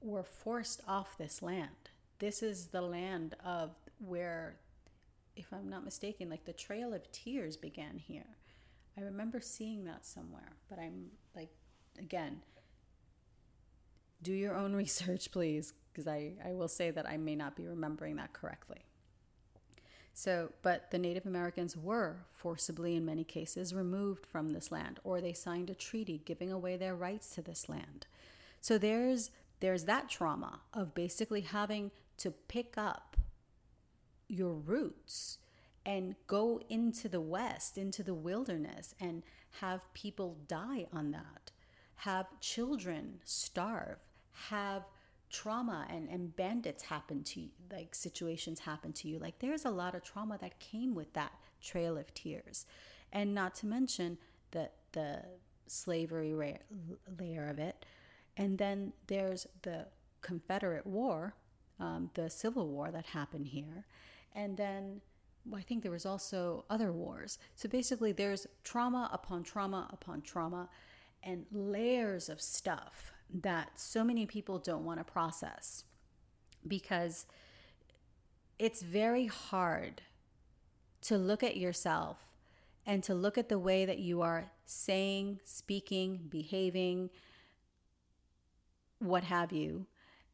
were 0.00 0.22
forced 0.22 0.80
off 0.88 1.18
this 1.18 1.42
land. 1.42 1.90
This 2.18 2.42
is 2.42 2.68
the 2.68 2.80
land 2.80 3.34
of 3.44 3.74
where, 3.98 4.56
if 5.36 5.52
I'm 5.52 5.68
not 5.68 5.84
mistaken, 5.84 6.30
like 6.30 6.46
the 6.46 6.52
Trail 6.54 6.94
of 6.94 7.10
Tears 7.12 7.56
began 7.56 7.98
here. 7.98 8.36
I 8.96 9.02
remember 9.02 9.40
seeing 9.40 9.84
that 9.84 10.06
somewhere, 10.06 10.56
but 10.70 10.78
I'm 10.78 11.08
like, 11.34 11.50
again, 11.98 12.40
do 14.22 14.32
your 14.32 14.56
own 14.56 14.74
research, 14.74 15.30
please, 15.30 15.74
because 15.96 16.06
I, 16.06 16.32
I 16.44 16.52
will 16.52 16.68
say 16.68 16.90
that 16.90 17.08
I 17.08 17.16
may 17.16 17.34
not 17.34 17.56
be 17.56 17.66
remembering 17.66 18.16
that 18.16 18.34
correctly. 18.34 18.84
So, 20.12 20.52
but 20.62 20.90
the 20.90 20.98
Native 20.98 21.24
Americans 21.24 21.74
were 21.76 22.26
forcibly, 22.30 22.96
in 22.96 23.06
many 23.06 23.24
cases, 23.24 23.74
removed 23.74 24.26
from 24.26 24.50
this 24.50 24.70
land, 24.70 25.00
or 25.04 25.20
they 25.20 25.32
signed 25.32 25.70
a 25.70 25.74
treaty 25.74 26.20
giving 26.24 26.52
away 26.52 26.76
their 26.76 26.94
rights 26.94 27.30
to 27.34 27.42
this 27.42 27.68
land. 27.68 28.06
So 28.60 28.76
there's 28.78 29.30
there's 29.60 29.84
that 29.84 30.10
trauma 30.10 30.60
of 30.74 30.94
basically 30.94 31.40
having 31.40 31.90
to 32.18 32.30
pick 32.30 32.74
up 32.76 33.16
your 34.28 34.52
roots 34.52 35.38
and 35.86 36.14
go 36.26 36.60
into 36.68 37.08
the 37.08 37.22
west, 37.22 37.78
into 37.78 38.02
the 38.02 38.12
wilderness, 38.12 38.94
and 39.00 39.22
have 39.60 39.80
people 39.94 40.36
die 40.46 40.86
on 40.92 41.12
that, 41.12 41.52
have 41.96 42.26
children 42.40 43.20
starve, 43.24 43.96
have 44.50 44.82
trauma 45.30 45.86
and, 45.90 46.08
and 46.08 46.34
bandits 46.36 46.84
happen 46.84 47.22
to 47.24 47.40
you, 47.40 47.48
like 47.70 47.94
situations 47.94 48.60
happen 48.60 48.92
to 48.94 49.08
you. 49.08 49.18
Like 49.18 49.38
there's 49.38 49.64
a 49.64 49.70
lot 49.70 49.94
of 49.94 50.02
trauma 50.02 50.38
that 50.40 50.58
came 50.58 50.94
with 50.94 51.12
that 51.14 51.32
trail 51.60 51.96
of 51.96 52.12
tears. 52.14 52.66
And 53.12 53.34
not 53.34 53.54
to 53.56 53.66
mention 53.66 54.18
the, 54.50 54.70
the 54.92 55.22
slavery 55.66 56.34
layer 56.34 57.48
of 57.48 57.58
it. 57.58 57.84
And 58.36 58.58
then 58.58 58.92
there's 59.06 59.46
the 59.62 59.86
Confederate 60.20 60.86
War, 60.86 61.34
um, 61.80 62.10
the 62.14 62.28
Civil 62.28 62.68
War 62.68 62.90
that 62.90 63.06
happened 63.06 63.48
here. 63.48 63.86
And 64.34 64.56
then 64.56 65.00
well, 65.48 65.60
I 65.60 65.62
think 65.62 65.82
there 65.82 65.92
was 65.92 66.06
also 66.06 66.64
other 66.68 66.92
wars. 66.92 67.38
So 67.54 67.68
basically, 67.68 68.12
there's 68.12 68.46
trauma 68.64 69.08
upon 69.12 69.44
trauma 69.44 69.88
upon 69.92 70.22
trauma 70.22 70.68
and 71.22 71.46
layers 71.52 72.28
of 72.28 72.40
stuff 72.40 73.12
that 73.32 73.78
so 73.78 74.04
many 74.04 74.26
people 74.26 74.58
don't 74.58 74.84
want 74.84 74.98
to 74.98 75.04
process 75.04 75.84
because 76.66 77.26
it's 78.58 78.82
very 78.82 79.26
hard 79.26 80.02
to 81.02 81.16
look 81.16 81.42
at 81.42 81.56
yourself 81.56 82.18
and 82.86 83.02
to 83.02 83.14
look 83.14 83.36
at 83.36 83.48
the 83.48 83.58
way 83.58 83.84
that 83.84 83.98
you 83.98 84.22
are 84.22 84.50
saying, 84.64 85.40
speaking, 85.44 86.20
behaving, 86.28 87.10
what 88.98 89.24
have 89.24 89.52
you, 89.52 89.86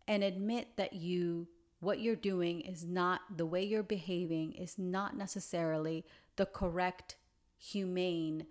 and 0.06 0.22
admit 0.22 0.68
that 0.76 0.92
you 0.92 1.48
what 1.80 1.98
you're 1.98 2.14
doing 2.14 2.60
is 2.60 2.84
not 2.84 3.22
the 3.36 3.44
way 3.44 3.60
you're 3.60 3.82
behaving 3.82 4.52
is 4.52 4.78
not 4.78 5.16
necessarily 5.16 6.04
the 6.36 6.46
correct 6.46 7.16
humane 7.58 8.46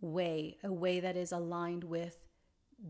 way, 0.00 0.56
a 0.64 0.72
way 0.72 0.98
that 0.98 1.16
is 1.16 1.30
aligned 1.30 1.84
with 1.84 2.18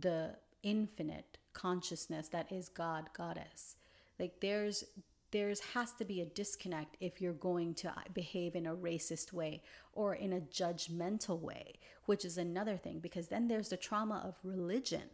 the 0.00 0.34
infinite 0.62 1.38
consciousness 1.52 2.28
that 2.28 2.50
is 2.52 2.68
God, 2.68 3.10
Goddess. 3.16 3.76
Like 4.18 4.40
there's 4.40 4.84
there's 5.32 5.60
has 5.60 5.92
to 5.92 6.04
be 6.04 6.20
a 6.20 6.26
disconnect 6.26 6.96
if 7.00 7.20
you're 7.20 7.32
going 7.32 7.74
to 7.74 7.88
uh, 7.88 8.02
behave 8.12 8.56
in 8.56 8.66
a 8.66 8.74
racist 8.74 9.32
way 9.32 9.62
or 9.92 10.14
in 10.14 10.32
a 10.32 10.40
judgmental 10.40 11.40
way, 11.40 11.74
which 12.06 12.24
is 12.24 12.36
another 12.36 12.76
thing 12.76 12.98
because 12.98 13.28
then 13.28 13.46
there's 13.46 13.68
the 13.68 13.76
trauma 13.76 14.22
of 14.24 14.34
religion. 14.42 15.08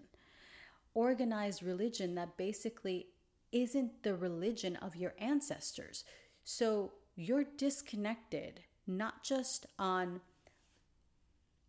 Organized 0.94 1.62
religion 1.62 2.14
that 2.14 2.38
basically 2.38 3.08
isn't 3.52 4.02
the 4.02 4.14
religion 4.14 4.76
of 4.76 4.96
your 4.96 5.14
ancestors. 5.18 6.04
So 6.44 6.92
you're 7.14 7.44
disconnected 7.44 8.60
not 8.86 9.22
just 9.22 9.66
on 9.78 10.20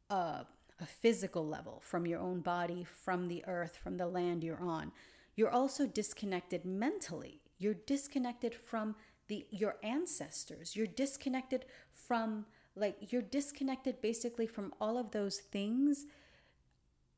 a, 0.09 0.45
a 0.79 0.85
physical 0.85 1.47
level 1.47 1.81
from 1.83 2.05
your 2.05 2.19
own 2.19 2.41
body, 2.41 2.83
from 2.83 3.27
the 3.27 3.43
earth, 3.47 3.77
from 3.77 3.97
the 3.97 4.07
land 4.07 4.43
you're 4.43 4.61
on. 4.61 4.91
You're 5.35 5.51
also 5.51 5.85
disconnected 5.85 6.65
mentally 6.65 7.41
you're 7.59 7.73
disconnected 7.73 8.53
from 8.53 8.95
the 9.27 9.45
your 9.49 9.77
ancestors. 9.83 10.75
You're 10.75 10.87
disconnected 10.87 11.65
from 11.91 12.45
like 12.75 13.11
you're 13.11 13.21
disconnected 13.21 14.01
basically 14.01 14.47
from 14.47 14.73
all 14.79 14.97
of 14.97 15.11
those 15.11 15.37
things 15.37 16.05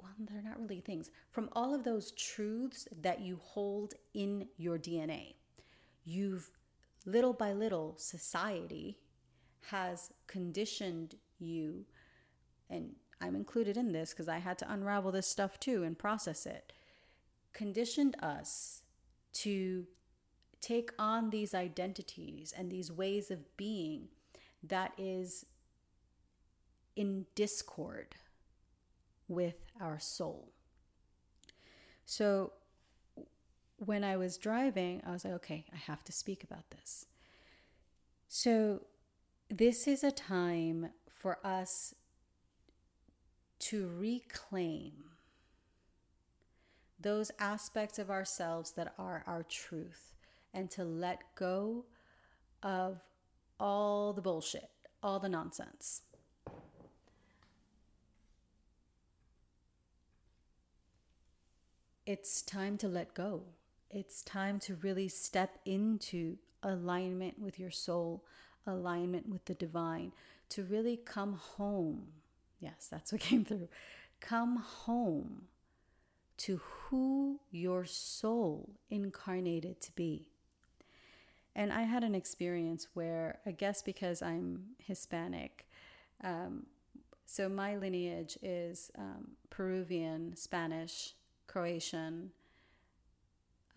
well, 0.01 0.11
they're 0.17 0.41
not 0.41 0.61
really 0.61 0.79
things, 0.79 1.11
from 1.29 1.49
all 1.51 1.75
of 1.75 1.83
those 1.83 2.11
truths 2.11 2.87
that 3.01 3.19
you 3.19 3.37
hold 3.43 3.95
in 4.13 4.47
your 4.55 4.79
DNA. 4.79 5.33
You've, 6.05 6.51
little 7.05 7.33
by 7.33 7.51
little, 7.51 7.95
society 7.97 8.97
has 9.71 10.13
conditioned 10.25 11.15
you, 11.37 11.83
and 12.69 12.95
I'm 13.21 13.35
included 13.35 13.77
in 13.77 13.91
this 13.91 14.11
because 14.11 14.29
I 14.29 14.37
had 14.37 14.57
to 14.59 14.71
unravel 14.71 15.11
this 15.11 15.27
stuff 15.27 15.59
too 15.59 15.83
and 15.83 15.97
process 15.97 16.45
it, 16.45 16.71
conditioned 17.53 18.15
us 18.21 18.83
to 19.33 19.85
take 20.61 20.91
on 20.97 21.29
these 21.29 21.53
identities 21.53 22.53
and 22.57 22.71
these 22.71 22.91
ways 22.91 23.31
of 23.31 23.55
being 23.57 24.09
that 24.63 24.93
is 24.97 25.45
in 26.95 27.25
discord 27.35 28.15
with 29.27 29.55
our 29.79 29.99
soul. 29.99 30.51
So 32.05 32.53
when 33.77 34.03
I 34.03 34.17
was 34.17 34.37
driving, 34.37 35.01
I 35.05 35.11
was 35.11 35.23
like, 35.23 35.35
okay, 35.35 35.65
I 35.71 35.77
have 35.77 36.03
to 36.05 36.11
speak 36.11 36.43
about 36.43 36.69
this. 36.71 37.05
So 38.27 38.81
this 39.49 39.87
is 39.87 40.03
a 40.03 40.11
time 40.11 40.89
for 41.09 41.39
us 41.43 41.93
to 43.59 43.89
reclaim 43.97 44.91
those 46.99 47.31
aspects 47.39 47.99
of 47.99 48.09
ourselves 48.09 48.71
that 48.71 48.93
are 48.97 49.23
our 49.25 49.43
truth 49.43 50.13
and 50.53 50.69
to 50.71 50.83
let 50.83 51.23
go 51.35 51.85
of 52.63 52.99
all 53.59 54.13
the 54.13 54.21
bullshit, 54.21 54.69
all 55.01 55.19
the 55.19 55.29
nonsense. 55.29 56.01
It's 62.05 62.41
time 62.41 62.77
to 62.77 62.87
let 62.87 63.13
go. 63.13 63.43
It's 63.91 64.23
time 64.23 64.59
to 64.61 64.75
really 64.75 65.07
step 65.07 65.59
into 65.65 66.37
alignment 66.63 67.39
with 67.39 67.59
your 67.59 67.71
soul, 67.71 68.23
alignment 68.65 69.29
with 69.29 69.45
the 69.45 69.53
divine, 69.53 70.11
to 70.49 70.63
really 70.63 70.97
come 70.97 71.33
home. 71.33 72.07
Yes, 72.59 72.87
that's 72.89 73.11
what 73.11 73.21
came 73.29 73.45
through. 73.45 73.69
Come 74.19 74.57
home 74.57 75.43
to 76.37 76.61
who 76.63 77.39
your 77.51 77.85
soul 77.85 78.69
incarnated 78.89 79.81
to 79.81 79.91
be. 79.93 80.27
And 81.55 81.73
I 81.73 81.81
had 81.81 82.03
an 82.03 82.15
experience 82.15 82.87
where, 82.93 83.39
I 83.45 83.51
guess 83.51 83.81
because 83.81 84.21
I'm 84.21 84.75
Hispanic, 84.77 85.67
um, 86.23 86.65
so 87.25 87.47
my 87.47 87.75
lineage 87.75 88.39
is 88.41 88.91
um, 88.97 89.27
Peruvian, 89.49 90.35
Spanish, 90.35 91.13
Croatian. 91.45 92.31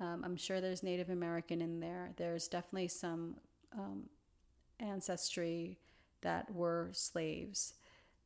Um, 0.01 0.23
I'm 0.25 0.37
sure 0.37 0.61
there's 0.61 0.83
Native 0.83 1.11
American 1.11 1.61
in 1.61 1.79
there. 1.79 2.12
There's 2.16 2.49
definitely 2.49 2.88
some 2.88 3.37
um, 3.79 4.05
ancestry 4.81 5.79
that 6.23 6.51
were 6.55 6.88
slaves, 6.92 7.75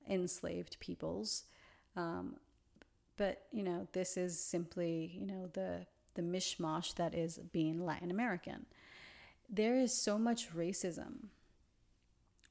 enslaved 0.08 0.78
peoples. 0.80 1.44
Um, 1.96 2.36
but 3.16 3.42
you 3.52 3.62
know, 3.62 3.88
this 3.92 4.16
is 4.16 4.38
simply 4.38 5.16
you 5.18 5.26
know 5.26 5.48
the 5.52 5.86
the 6.14 6.22
mishmash 6.22 6.94
that 6.94 7.14
is 7.14 7.38
being 7.52 7.84
Latin 7.84 8.10
American 8.10 8.66
there 9.48 9.78
is 9.78 9.92
so 9.92 10.18
much 10.18 10.54
racism 10.54 11.28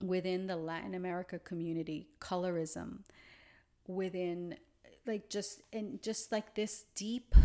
within 0.02 0.48
the 0.48 0.56
Latin 0.56 0.94
America 0.94 1.40
community, 1.40 2.08
colorism 2.20 3.00
within 3.88 4.56
like 5.06 5.30
just 5.30 5.62
and 5.72 6.02
just 6.02 6.32
like 6.32 6.56
this 6.56 6.86
deep 6.96 7.36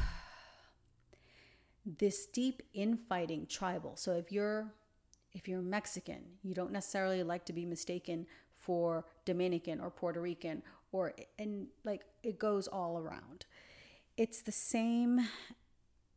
this 1.85 2.27
deep 2.27 2.62
infighting 2.75 3.46
tribal. 3.46 3.96
So 3.96 4.12
if 4.12 4.33
you're 4.33 4.73
if 5.33 5.49
you're 5.49 5.62
Mexican, 5.62 6.23
you 6.42 6.55
don't 6.55 6.73
necessarily 6.73 7.23
like 7.23 7.44
to 7.46 7.53
be 7.53 7.64
mistaken 7.64 8.27
for 8.57 9.05
Dominican 9.31 9.81
or 9.81 9.90
Puerto 9.90 10.21
Rican 10.21 10.62
or 10.93 11.14
and 11.38 11.66
like 11.85 12.03
it 12.23 12.38
goes 12.38 12.66
all 12.66 12.99
around. 12.99 13.47
It's 14.16 14.43
the 14.43 14.53
same 14.53 15.21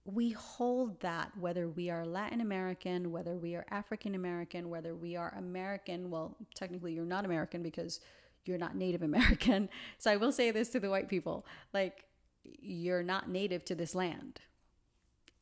we 0.06 0.32
hold 0.32 1.00
that 1.00 1.32
whether 1.38 1.70
we 1.70 1.90
are 1.90 2.06
Latin 2.06 2.42
American, 2.42 3.12
whether 3.12 3.36
we 3.36 3.56
are 3.56 3.66
African 3.72 4.16
American, 4.16 4.70
whether 4.70 4.94
we 4.94 5.16
are 5.16 5.34
American. 5.38 6.10
Well, 6.10 6.36
technically, 6.56 6.94
you're 6.94 7.06
not 7.06 7.24
American 7.24 7.64
because 7.64 8.02
you're 8.46 8.58
not 8.58 8.76
Native 8.76 9.02
American. 9.02 9.70
So 9.98 10.12
I 10.12 10.18
will 10.18 10.34
say 10.34 10.52
this 10.52 10.70
to 10.70 10.80
the 10.80 10.90
white 10.90 11.08
people 11.08 11.46
like, 11.74 12.06
you're 12.44 13.04
not 13.04 13.30
native 13.30 13.64
to 13.66 13.76
this 13.76 13.96
land. 13.96 14.42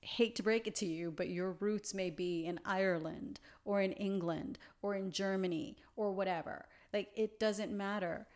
Hate 0.02 0.36
to 0.36 0.44
break 0.44 0.68
it 0.68 0.76
to 0.76 0.86
you, 0.86 1.10
but 1.10 1.30
your 1.30 1.54
roots 1.60 1.96
may 1.96 2.12
be 2.12 2.46
in 2.46 2.60
Ireland 2.64 3.40
or 3.66 3.82
in 3.82 3.94
England 3.94 4.60
or 4.84 4.94
in 4.96 5.10
Germany 5.12 5.78
or 5.96 6.12
whatever. 6.12 6.66
Like, 6.94 7.10
it 7.16 7.40
doesn't 7.40 7.72
matter. 7.72 8.28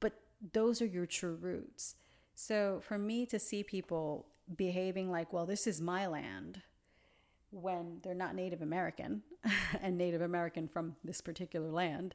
But 0.00 0.14
those 0.52 0.80
are 0.80 0.86
your 0.86 1.06
true 1.06 1.36
roots. 1.40 1.96
So 2.34 2.80
for 2.82 2.98
me 2.98 3.26
to 3.26 3.38
see 3.38 3.62
people 3.62 4.26
behaving 4.54 5.10
like, 5.10 5.32
well, 5.32 5.46
this 5.46 5.66
is 5.66 5.80
my 5.80 6.06
land 6.06 6.62
when 7.50 8.00
they're 8.02 8.14
not 8.14 8.34
Native 8.34 8.62
American 8.62 9.22
and 9.80 9.96
Native 9.96 10.20
American 10.20 10.68
from 10.68 10.96
this 11.04 11.20
particular 11.20 11.70
land, 11.70 12.14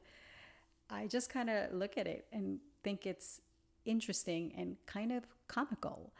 I 0.90 1.06
just 1.06 1.30
kind 1.30 1.50
of 1.50 1.72
look 1.72 1.96
at 1.96 2.06
it 2.06 2.26
and 2.32 2.60
think 2.84 3.06
it's 3.06 3.40
interesting 3.84 4.52
and 4.56 4.76
kind 4.86 5.12
of 5.12 5.24
comical 5.48 6.12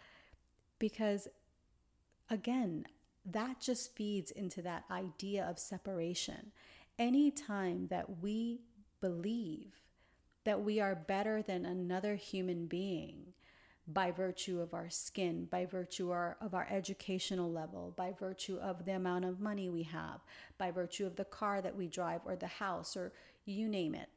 because, 0.78 1.28
again, 2.30 2.86
that 3.24 3.60
just 3.60 3.94
feeds 3.94 4.30
into 4.30 4.62
that 4.62 4.84
idea 4.90 5.44
of 5.48 5.58
separation. 5.58 6.50
Anytime 6.98 7.86
that 7.88 8.20
we 8.20 8.60
believe 9.02 9.74
that 10.44 10.62
we 10.62 10.80
are 10.80 10.94
better 10.94 11.42
than 11.42 11.66
another 11.66 12.14
human 12.14 12.66
being, 12.66 13.34
by 13.86 14.10
virtue 14.10 14.60
of 14.60 14.74
our 14.74 14.88
skin, 14.88 15.46
by 15.50 15.66
virtue 15.66 16.10
our, 16.10 16.36
of 16.40 16.54
our 16.54 16.66
educational 16.70 17.50
level, 17.50 17.92
by 17.96 18.12
virtue 18.12 18.56
of 18.58 18.84
the 18.84 18.94
amount 18.94 19.24
of 19.24 19.40
money 19.40 19.68
we 19.68 19.82
have, 19.82 20.20
by 20.56 20.70
virtue 20.70 21.04
of 21.04 21.16
the 21.16 21.24
car 21.24 21.60
that 21.60 21.76
we 21.76 21.88
drive 21.88 22.20
or 22.24 22.36
the 22.36 22.46
house 22.46 22.96
or 22.96 23.12
you 23.44 23.68
name 23.68 23.94
it. 23.94 24.08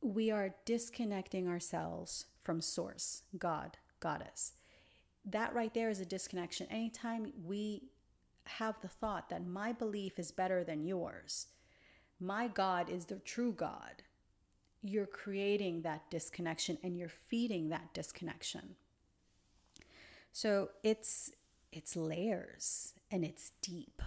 We 0.00 0.30
are 0.30 0.54
disconnecting 0.64 1.48
ourselves 1.48 2.26
from 2.42 2.60
source, 2.60 3.22
God, 3.38 3.76
Goddess. 4.00 4.52
That 5.24 5.54
right 5.54 5.72
there 5.74 5.90
is 5.90 6.00
a 6.00 6.06
disconnection. 6.06 6.66
Anytime 6.70 7.32
we 7.44 7.82
have 8.44 8.80
the 8.80 8.88
thought 8.88 9.28
that 9.28 9.46
my 9.46 9.72
belief 9.72 10.18
is 10.18 10.32
better 10.32 10.64
than 10.64 10.84
yours, 10.84 11.46
my 12.22 12.48
God 12.48 12.88
is 12.88 13.06
the 13.06 13.18
true 13.18 13.52
God 13.52 14.02
you're 14.82 15.06
creating 15.06 15.82
that 15.82 16.10
disconnection 16.10 16.76
and 16.82 16.98
you're 16.98 17.08
feeding 17.08 17.68
that 17.68 17.94
disconnection. 17.94 18.74
So 20.32 20.70
it's 20.82 21.30
it's 21.70 21.96
layers 21.96 22.94
and 23.10 23.24
it's 23.24 23.52
deep. 23.62 24.02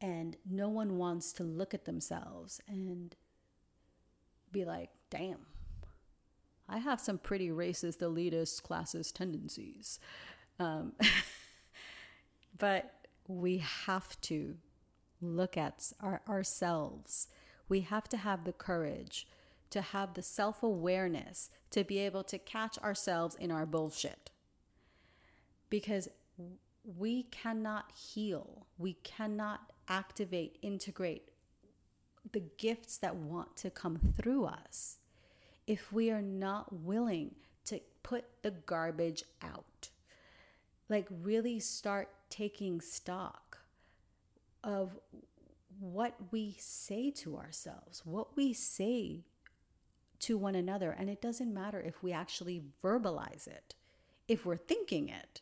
And 0.00 0.36
no 0.48 0.68
one 0.68 0.98
wants 0.98 1.32
to 1.34 1.42
look 1.42 1.72
at 1.72 1.86
themselves 1.86 2.60
and 2.68 3.14
be 4.52 4.64
like, 4.64 4.90
damn, 5.08 5.46
I 6.68 6.78
have 6.78 7.00
some 7.00 7.16
pretty 7.16 7.48
racist, 7.48 7.98
elitist, 7.98 8.60
classist 8.62 9.14
tendencies. 9.14 9.98
Um, 10.58 10.92
but 12.58 12.92
we 13.26 13.58
have 13.86 14.20
to 14.22 14.56
look 15.20 15.56
at 15.56 15.92
our, 16.00 16.20
ourselves. 16.28 17.28
We 17.68 17.80
have 17.80 18.08
to 18.10 18.16
have 18.16 18.44
the 18.44 18.52
courage 18.52 19.26
to 19.70 19.80
have 19.80 20.14
the 20.14 20.22
self 20.22 20.62
awareness 20.62 21.50
to 21.70 21.84
be 21.84 21.98
able 21.98 22.24
to 22.24 22.38
catch 22.38 22.78
ourselves 22.78 23.34
in 23.34 23.50
our 23.50 23.66
bullshit. 23.66 24.30
Because 25.68 26.08
we 26.96 27.24
cannot 27.24 27.90
heal, 27.92 28.66
we 28.78 28.94
cannot 29.02 29.72
activate, 29.88 30.58
integrate 30.62 31.30
the 32.32 32.42
gifts 32.58 32.98
that 32.98 33.16
want 33.16 33.56
to 33.56 33.70
come 33.70 33.98
through 34.16 34.44
us 34.44 34.98
if 35.66 35.92
we 35.92 36.10
are 36.10 36.22
not 36.22 36.72
willing 36.72 37.34
to 37.64 37.80
put 38.02 38.24
the 38.42 38.52
garbage 38.52 39.24
out. 39.42 39.88
Like, 40.88 41.08
really 41.10 41.58
start 41.58 42.08
taking 42.30 42.80
stock 42.80 43.58
of 44.66 44.98
what 45.78 46.16
we 46.32 46.56
say 46.58 47.10
to 47.12 47.36
ourselves, 47.36 48.02
what 48.04 48.36
we 48.36 48.52
say 48.52 49.24
to 50.18 50.36
one 50.36 50.56
another. 50.56 50.90
And 50.90 51.08
it 51.08 51.22
doesn't 51.22 51.54
matter 51.54 51.80
if 51.80 52.02
we 52.02 52.12
actually 52.12 52.62
verbalize 52.82 53.46
it, 53.46 53.74
if 54.26 54.44
we're 54.44 54.56
thinking 54.56 55.08
it, 55.08 55.40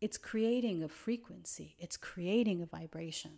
it's 0.00 0.18
creating 0.18 0.82
a 0.82 0.88
frequency, 0.88 1.74
it's 1.78 1.96
creating 1.96 2.62
a 2.62 2.66
vibration. 2.66 3.32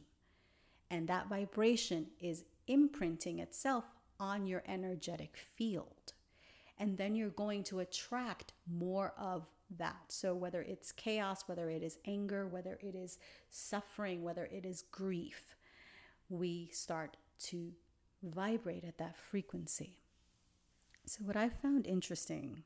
And 0.91 1.09
that 1.09 1.29
vibration 1.29 2.09
is 2.21 2.45
imprinting 2.67 3.39
itself 3.39 3.85
on 4.19 4.47
your 4.47 4.63
energetic 4.67 5.37
field. 5.57 6.13
And 6.79 6.99
then 6.99 7.15
you're 7.15 7.31
going 7.31 7.63
to 7.65 7.81
attract 7.81 8.53
more 8.67 9.15
of 9.17 9.47
that. 9.79 10.05
So, 10.09 10.35
whether 10.35 10.63
it's 10.63 10.93
chaos, 10.93 11.45
whether 11.47 11.69
it 11.71 11.83
is 11.83 11.99
anger, 12.07 12.47
whether 12.47 12.79
it 12.83 12.95
is 12.95 13.19
suffering, 13.49 14.23
whether 14.23 14.45
it 14.47 14.65
is 14.65 14.85
grief, 14.91 15.57
we 16.29 16.69
start 16.73 17.17
to 17.45 17.73
vibrate 18.23 18.85
at 18.85 18.99
that 18.99 19.17
frequency. 19.17 19.99
So, 21.07 21.25
what 21.25 21.37
I 21.37 21.49
found 21.49 21.87
interesting 21.87 22.63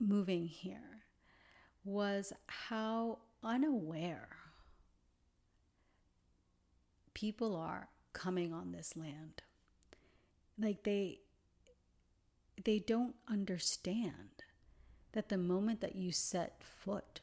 moving 0.00 0.46
here 0.46 1.02
was 1.84 2.32
how 2.46 3.18
unaware 3.42 4.28
people 7.14 7.56
are 7.56 7.88
coming 8.12 8.52
on 8.52 8.72
this 8.72 8.96
land. 8.96 9.42
Like 10.58 10.82
they 10.82 11.20
they 12.64 12.78
don't 12.80 13.14
understand 13.28 14.37
that 15.12 15.28
the 15.28 15.38
moment 15.38 15.80
that 15.80 15.96
you 15.96 16.12
set 16.12 16.60
foot 16.62 17.20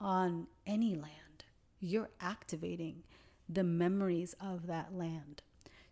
on 0.00 0.46
any 0.66 0.94
land, 0.94 1.44
you're 1.80 2.10
activating 2.20 3.02
the 3.48 3.64
memories 3.64 4.34
of 4.40 4.66
that 4.66 4.94
land. 4.94 5.42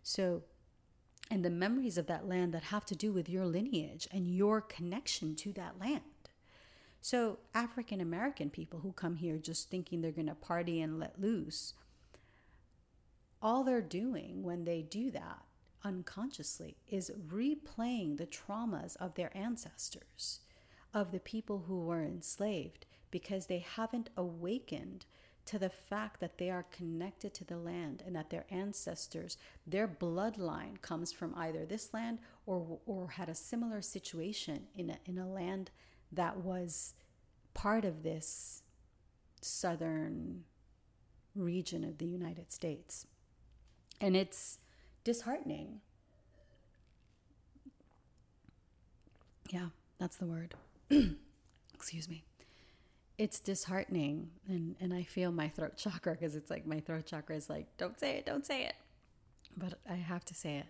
So, 0.03 0.43
and 1.29 1.43
the 1.43 1.49
memories 1.49 1.97
of 1.97 2.07
that 2.07 2.27
land 2.27 2.53
that 2.53 2.63
have 2.63 2.85
to 2.85 2.95
do 2.95 3.11
with 3.11 3.27
your 3.27 3.45
lineage 3.45 4.07
and 4.11 4.27
your 4.27 4.61
connection 4.61 5.35
to 5.35 5.51
that 5.53 5.79
land. 5.79 6.01
So, 7.01 7.39
African 7.53 7.99
American 7.99 8.49
people 8.49 8.79
who 8.79 8.93
come 8.93 9.17
here 9.17 9.37
just 9.37 9.69
thinking 9.69 10.01
they're 10.01 10.11
going 10.11 10.27
to 10.27 10.35
party 10.35 10.81
and 10.81 10.99
let 10.99 11.19
loose, 11.19 11.73
all 13.41 13.63
they're 13.63 13.81
doing 13.81 14.43
when 14.43 14.63
they 14.63 14.81
do 14.81 15.11
that 15.11 15.43
unconsciously 15.83 16.75
is 16.89 17.11
replaying 17.29 18.17
the 18.17 18.25
traumas 18.25 18.97
of 18.97 19.15
their 19.15 19.35
ancestors, 19.35 20.41
of 20.93 21.11
the 21.11 21.19
people 21.19 21.65
who 21.67 21.79
were 21.79 22.03
enslaved, 22.03 22.85
because 23.11 23.45
they 23.45 23.59
haven't 23.59 24.09
awakened 24.17 25.05
to 25.45 25.57
the 25.57 25.69
fact 25.69 26.19
that 26.19 26.37
they 26.37 26.49
are 26.49 26.65
connected 26.71 27.33
to 27.33 27.45
the 27.45 27.55
land 27.55 28.03
and 28.05 28.15
that 28.15 28.29
their 28.29 28.45
ancestors, 28.49 29.37
their 29.65 29.87
bloodline 29.87 30.81
comes 30.81 31.13
from 31.13 31.33
either 31.35 31.65
this 31.65 31.93
land 31.93 32.19
or, 32.45 32.79
or 32.85 33.07
had 33.11 33.29
a 33.29 33.35
similar 33.35 33.81
situation 33.81 34.67
in 34.75 34.89
a, 34.89 34.97
in 35.05 35.17
a 35.17 35.27
land 35.27 35.71
that 36.11 36.37
was 36.37 36.93
part 37.53 37.85
of 37.85 38.03
this 38.03 38.61
southern 39.41 40.43
region 41.33 41.83
of 41.83 41.97
the 41.97 42.05
United 42.05 42.51
States. 42.51 43.07
And 44.01 44.17
it's 44.17 44.59
disheartening. 45.05 45.79
Yeah, 49.49 49.67
that's 49.97 50.17
the 50.17 50.25
word. 50.25 50.55
Excuse 51.73 52.09
me. 52.09 52.23
It's 53.17 53.39
disheartening. 53.39 54.29
And, 54.47 54.75
and 54.79 54.93
I 54.93 55.03
feel 55.03 55.31
my 55.31 55.49
throat 55.49 55.73
chakra 55.77 56.13
because 56.13 56.35
it's 56.35 56.49
like 56.49 56.65
my 56.65 56.79
throat 56.79 57.05
chakra 57.05 57.35
is 57.35 57.49
like, 57.49 57.65
don't 57.77 57.99
say 57.99 58.17
it, 58.17 58.25
don't 58.25 58.45
say 58.45 58.65
it. 58.65 58.75
But 59.55 59.75
I 59.89 59.95
have 59.95 60.23
to 60.25 60.35
say 60.35 60.57
it. 60.57 60.65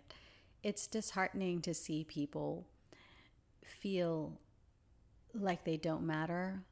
It's 0.64 0.88
disheartening 0.88 1.62
to 1.62 1.74
see 1.74 2.04
people 2.04 2.68
feel 3.64 4.40
like 5.34 5.66
they 5.66 5.78
don't 5.78 6.06
matter, 6.06 6.64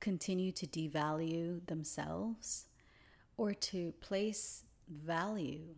continue 0.00 0.52
to 0.52 0.66
devalue 0.66 1.64
themselves, 1.66 2.66
or 3.36 3.54
to 3.54 3.92
place 4.00 4.64
value 4.88 5.74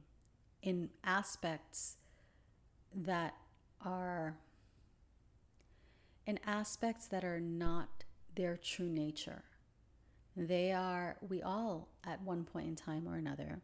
in 0.63 0.91
aspects 1.05 1.97
that 2.95 3.35
are 3.85 4.37
in 6.31 6.39
aspects 6.47 7.09
that 7.09 7.25
are 7.25 7.41
not 7.41 8.05
their 8.37 8.57
true 8.57 8.89
nature. 8.89 9.43
They 10.37 10.73
are, 10.73 11.17
we 11.29 11.43
all 11.43 11.89
at 12.07 12.23
one 12.23 12.45
point 12.45 12.69
in 12.69 12.77
time 12.77 13.09
or 13.09 13.17
another 13.17 13.61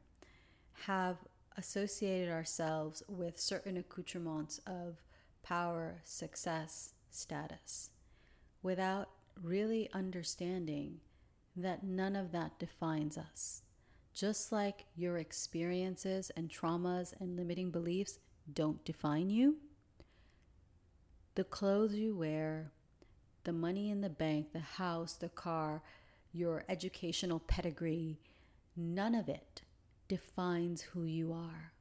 have 0.87 1.17
associated 1.57 2.29
ourselves 2.29 3.05
with 3.09 3.39
certain 3.39 3.77
accoutrements 3.77 4.61
of 4.67 4.97
power, 5.45 6.01
success, 6.03 6.95
status 7.09 7.91
without 8.63 9.11
really 9.41 9.89
understanding 9.95 10.99
that 11.55 11.85
none 11.85 12.17
of 12.17 12.33
that 12.33 12.59
defines 12.59 13.17
us. 13.17 13.63
Just 14.13 14.51
like 14.51 14.87
your 14.97 15.19
experiences 15.19 16.33
and 16.37 16.51
traumas 16.51 17.15
and 17.21 17.37
limiting 17.37 17.71
beliefs 17.71 18.19
don't 18.53 18.85
define 18.85 19.31
you, 19.31 19.57
the 21.37 21.45
clothes 21.45 21.95
you 21.95 22.17
wear, 22.17 22.73
the 23.45 23.53
money 23.53 23.91
in 23.91 24.01
the 24.01 24.11
bank, 24.11 24.53
the 24.53 24.59
house, 24.59 25.13
the 25.13 25.29
car, 25.29 25.83
your 26.33 26.65
educational 26.69 27.41
pedigree, 27.41 28.19
none 28.75 29.15
of 29.15 29.29
it 29.29 29.63
defines 30.09 30.81
who 30.83 31.05
you 31.05 31.33
are. 31.33 31.73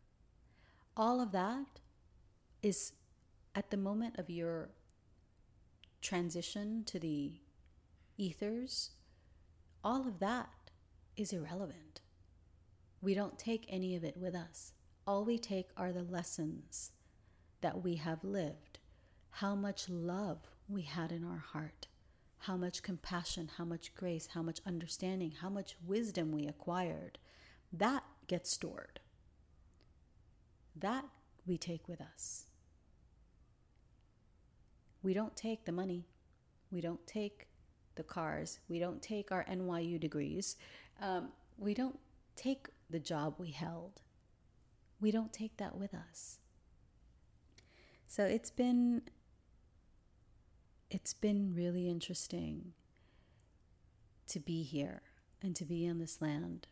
All 0.95 1.21
of 1.21 1.31
that 1.31 1.79
is 2.61 2.93
at 3.55 3.71
the 3.71 3.77
moment 3.77 4.19
of 4.19 4.29
your 4.29 4.69
transition 6.01 6.83
to 6.85 6.99
the 6.99 7.39
ethers, 8.17 8.91
all 9.83 10.07
of 10.07 10.19
that 10.19 10.49
is 11.15 11.31
irrelevant. 11.31 12.01
We 13.01 13.13
don't 13.13 13.39
take 13.39 13.65
any 13.69 13.95
of 13.95 14.03
it 14.03 14.17
with 14.17 14.35
us. 14.35 14.73
All 15.07 15.23
we 15.23 15.37
take 15.37 15.69
are 15.77 15.93
the 15.93 16.03
lessons 16.03 16.91
that 17.61 17.83
we 17.83 17.95
have 17.95 18.23
lived, 18.23 18.64
how 19.39 19.53
much 19.53 19.89
love 19.89 20.37
we 20.69 20.83
had 20.83 21.11
in 21.11 21.25
our 21.25 21.43
heart, 21.51 21.87
how 22.39 22.55
much 22.55 22.81
compassion, 22.81 23.51
how 23.57 23.65
much 23.65 23.93
grace, 23.93 24.29
how 24.33 24.41
much 24.41 24.61
understanding, 24.65 25.33
how 25.41 25.49
much 25.49 25.75
wisdom 25.85 26.31
we 26.31 26.47
acquired. 26.47 27.17
That 27.73 28.03
gets 28.27 28.49
stored. 28.49 29.01
That 30.73 31.03
we 31.45 31.57
take 31.57 31.85
with 31.89 31.99
us. 31.99 32.45
We 35.03 35.13
don't 35.13 35.35
take 35.35 35.65
the 35.65 35.73
money. 35.73 36.07
We 36.71 36.79
don't 36.79 37.05
take 37.05 37.47
the 37.95 38.03
cars. 38.03 38.59
We 38.69 38.79
don't 38.79 39.01
take 39.01 39.33
our 39.33 39.43
NYU 39.51 39.99
degrees. 39.99 40.55
Um, 41.01 41.27
we 41.57 41.73
don't 41.73 41.99
take 42.37 42.69
the 42.89 42.99
job 42.99 43.35
we 43.37 43.51
held. 43.51 44.01
We 45.01 45.11
don't 45.11 45.33
take 45.33 45.57
that 45.57 45.75
with 45.77 45.93
us. 45.93 46.37
So 48.07 48.23
it's 48.23 48.51
been 48.51 49.01
it's 50.89 51.13
been 51.13 51.53
really 51.55 51.87
interesting 51.89 52.73
to 54.27 54.39
be 54.39 54.63
here 54.63 55.01
and 55.41 55.55
to 55.55 55.65
be 55.65 55.87
on 55.87 55.99
this 55.99 56.21
land 56.21 56.67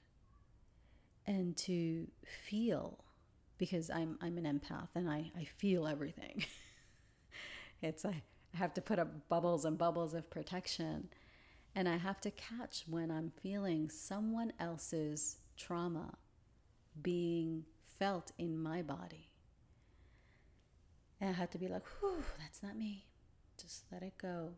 and 1.26 1.56
to 1.56 2.08
feel 2.45 3.04
because 3.58 3.89
I'm 3.89 4.17
I'm 4.21 4.38
an 4.38 4.45
empath 4.45 4.89
and 4.95 5.10
I, 5.10 5.32
I 5.38 5.45
feel 5.45 5.88
everything. 5.88 6.45
It's 7.84 8.06
I 8.06 8.23
have 8.54 8.73
to 8.76 8.82
put 8.82 8.97
up 8.97 9.28
bubbles 9.30 9.65
and 9.65 9.78
bubbles 9.78 10.13
of 10.13 10.30
protection. 10.30 11.10
And 11.76 11.89
I 11.89 11.97
have 11.97 12.21
to 12.21 12.32
catch 12.32 12.86
when 12.88 13.12
I'm 13.12 13.32
feeling 13.41 13.89
someone 13.89 14.54
else's 14.60 15.38
trauma 15.58 16.13
being 17.02 17.65
felt 17.99 18.32
in 18.38 18.62
my 18.62 18.82
body. 18.82 19.32
And 21.19 21.32
I 21.32 21.34
have 21.34 21.49
to 21.52 21.58
be 21.58 21.67
like, 21.67 21.84
whew, 21.99 22.23
that's 22.39 22.62
not 22.62 22.78
me. 22.78 23.06
Just 23.63 23.86
let 23.91 24.04
it 24.04 24.17
go. 24.19 24.52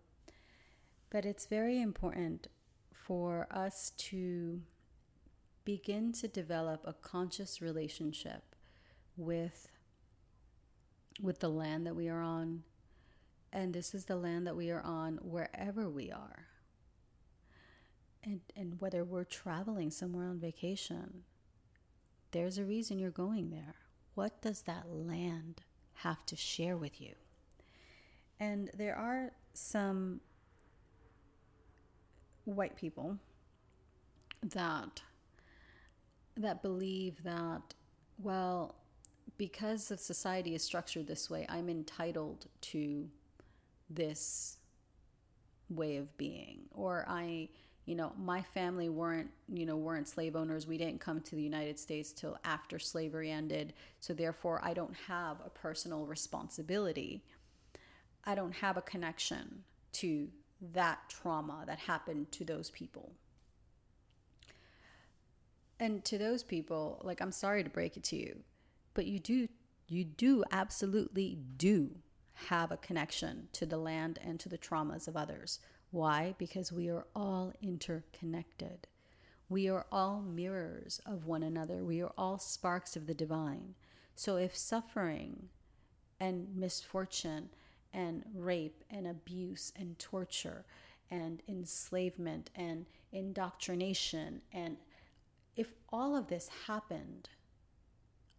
But 1.12 1.26
it's 1.26 1.48
very 1.48 1.82
important 1.82 2.48
for 2.94 3.48
us 3.52 3.92
to 3.98 4.62
begin 5.66 6.14
to 6.14 6.28
develop 6.28 6.82
a 6.86 6.94
conscious 6.94 7.62
relationship 7.62 8.56
with 9.18 9.70
with 11.22 11.40
the 11.40 11.50
land 11.50 11.88
that 11.88 11.96
we 11.96 12.10
are 12.10 12.22
on 12.22 12.64
and 13.54 13.74
this 13.74 13.96
is 13.96 14.06
the 14.06 14.18
land 14.18 14.48
that 14.48 14.56
we 14.58 14.72
are 14.72 14.82
on 14.82 15.18
wherever 15.24 15.90
we 15.90 16.12
are. 16.12 16.48
and, 18.24 18.42
and 18.56 18.82
whether 18.82 19.04
we're 19.04 19.24
traveling 19.24 19.92
somewhere 19.92 20.28
on 20.28 20.40
vacation, 20.40 21.24
there's 22.32 22.58
a 22.58 22.66
reason 22.66 23.00
you're 23.00 23.12
going 23.12 23.50
there. 23.52 23.76
What 24.16 24.42
does 24.42 24.64
that 24.64 24.86
land 24.90 25.62
have 25.96 26.26
to 26.28 26.36
share 26.36 26.78
with 26.78 27.00
you? 27.02 27.16
And 28.40 28.70
there 28.76 28.96
are 28.96 29.32
some 29.54 30.22
white 32.44 32.76
people 32.76 33.18
that 34.44 35.02
that 36.38 36.62
believe 36.62 37.24
that 37.24 37.74
well 38.20 38.76
because 39.38 39.90
of 39.90 40.00
society 40.00 40.54
is 40.54 40.62
structured 40.62 41.08
this 41.08 41.28
way 41.28 41.44
i'm 41.50 41.70
entitled 41.70 42.46
to 42.62 43.10
this 43.90 44.58
way 45.70 45.98
of 45.98 46.16
being. 46.18 46.62
Or 46.74 47.06
i 47.08 47.50
you 47.86 47.96
know 47.96 48.14
my 48.18 48.42
family 48.42 48.90
weren't 48.90 49.30
you 49.48 49.66
know 49.66 49.78
weren't 49.78 50.08
slave 50.08 50.36
owners. 50.36 50.68
We 50.68 50.78
didn't 50.78 51.00
come 51.00 51.22
to 51.22 51.36
the 51.36 51.42
united 51.42 51.80
states 51.80 52.12
till 52.12 52.38
after 52.44 52.80
slavery 52.80 53.32
ended. 53.32 53.74
So 54.00 54.14
therefore 54.14 54.60
i 54.64 54.74
don't 54.74 54.96
have 55.08 55.38
a 55.46 55.50
personal 55.50 56.06
responsibility 56.06 57.24
i 58.26 58.36
don't 58.36 58.56
have 58.56 58.78
a 58.78 58.82
connection 58.82 59.64
to 59.92 60.28
that 60.74 61.00
trauma 61.10 61.64
that 61.68 61.80
happened 61.80 62.32
to 62.32 62.44
those 62.44 62.70
people 62.70 63.14
and 65.80 66.04
to 66.06 66.18
those 66.18 66.44
people 66.44 67.02
like 67.04 67.22
i'm 67.22 67.32
sorry 67.32 67.64
to 67.64 67.70
break 67.70 67.98
it 67.98 68.04
to 68.04 68.16
you 68.16 68.40
but 68.94 69.06
you 69.06 69.20
do 69.20 69.48
you 69.88 70.04
do 70.04 70.44
absolutely 70.52 71.38
do 71.58 71.92
have 72.50 72.72
a 72.72 72.78
connection 72.78 73.48
to 73.54 73.66
the 73.66 73.78
land 73.78 74.20
and 74.24 74.40
to 74.40 74.50
the 74.50 74.58
traumas 74.58 75.08
of 75.08 75.16
others 75.16 75.60
why? 75.96 76.36
Because 76.38 76.74
we 76.74 76.90
are 76.90 77.06
all 77.16 77.54
interconnected. 77.62 78.88
We 79.48 79.70
are 79.70 79.86
all 79.94 80.22
mirrors 80.22 81.00
of 81.06 81.26
one 81.26 81.42
another. 81.42 81.86
We 81.86 82.02
are 82.02 82.12
all 82.18 82.38
sparks 82.38 82.98
of 82.98 83.08
the 83.08 83.14
divine. 83.14 83.76
So 84.14 84.36
if 84.36 84.58
suffering 84.58 85.48
and 86.20 86.54
misfortune 86.54 87.48
and 87.96 88.24
rape 88.36 88.84
and 88.92 89.08
abuse 89.08 89.74
and 89.76 89.98
torture 89.98 90.66
and 91.10 91.42
enslavement 91.48 92.52
and 92.56 92.86
indoctrination 93.12 94.42
and 94.54 94.78
if 95.56 95.74
all 95.90 96.16
of 96.16 96.28
this 96.28 96.50
happened 96.68 97.30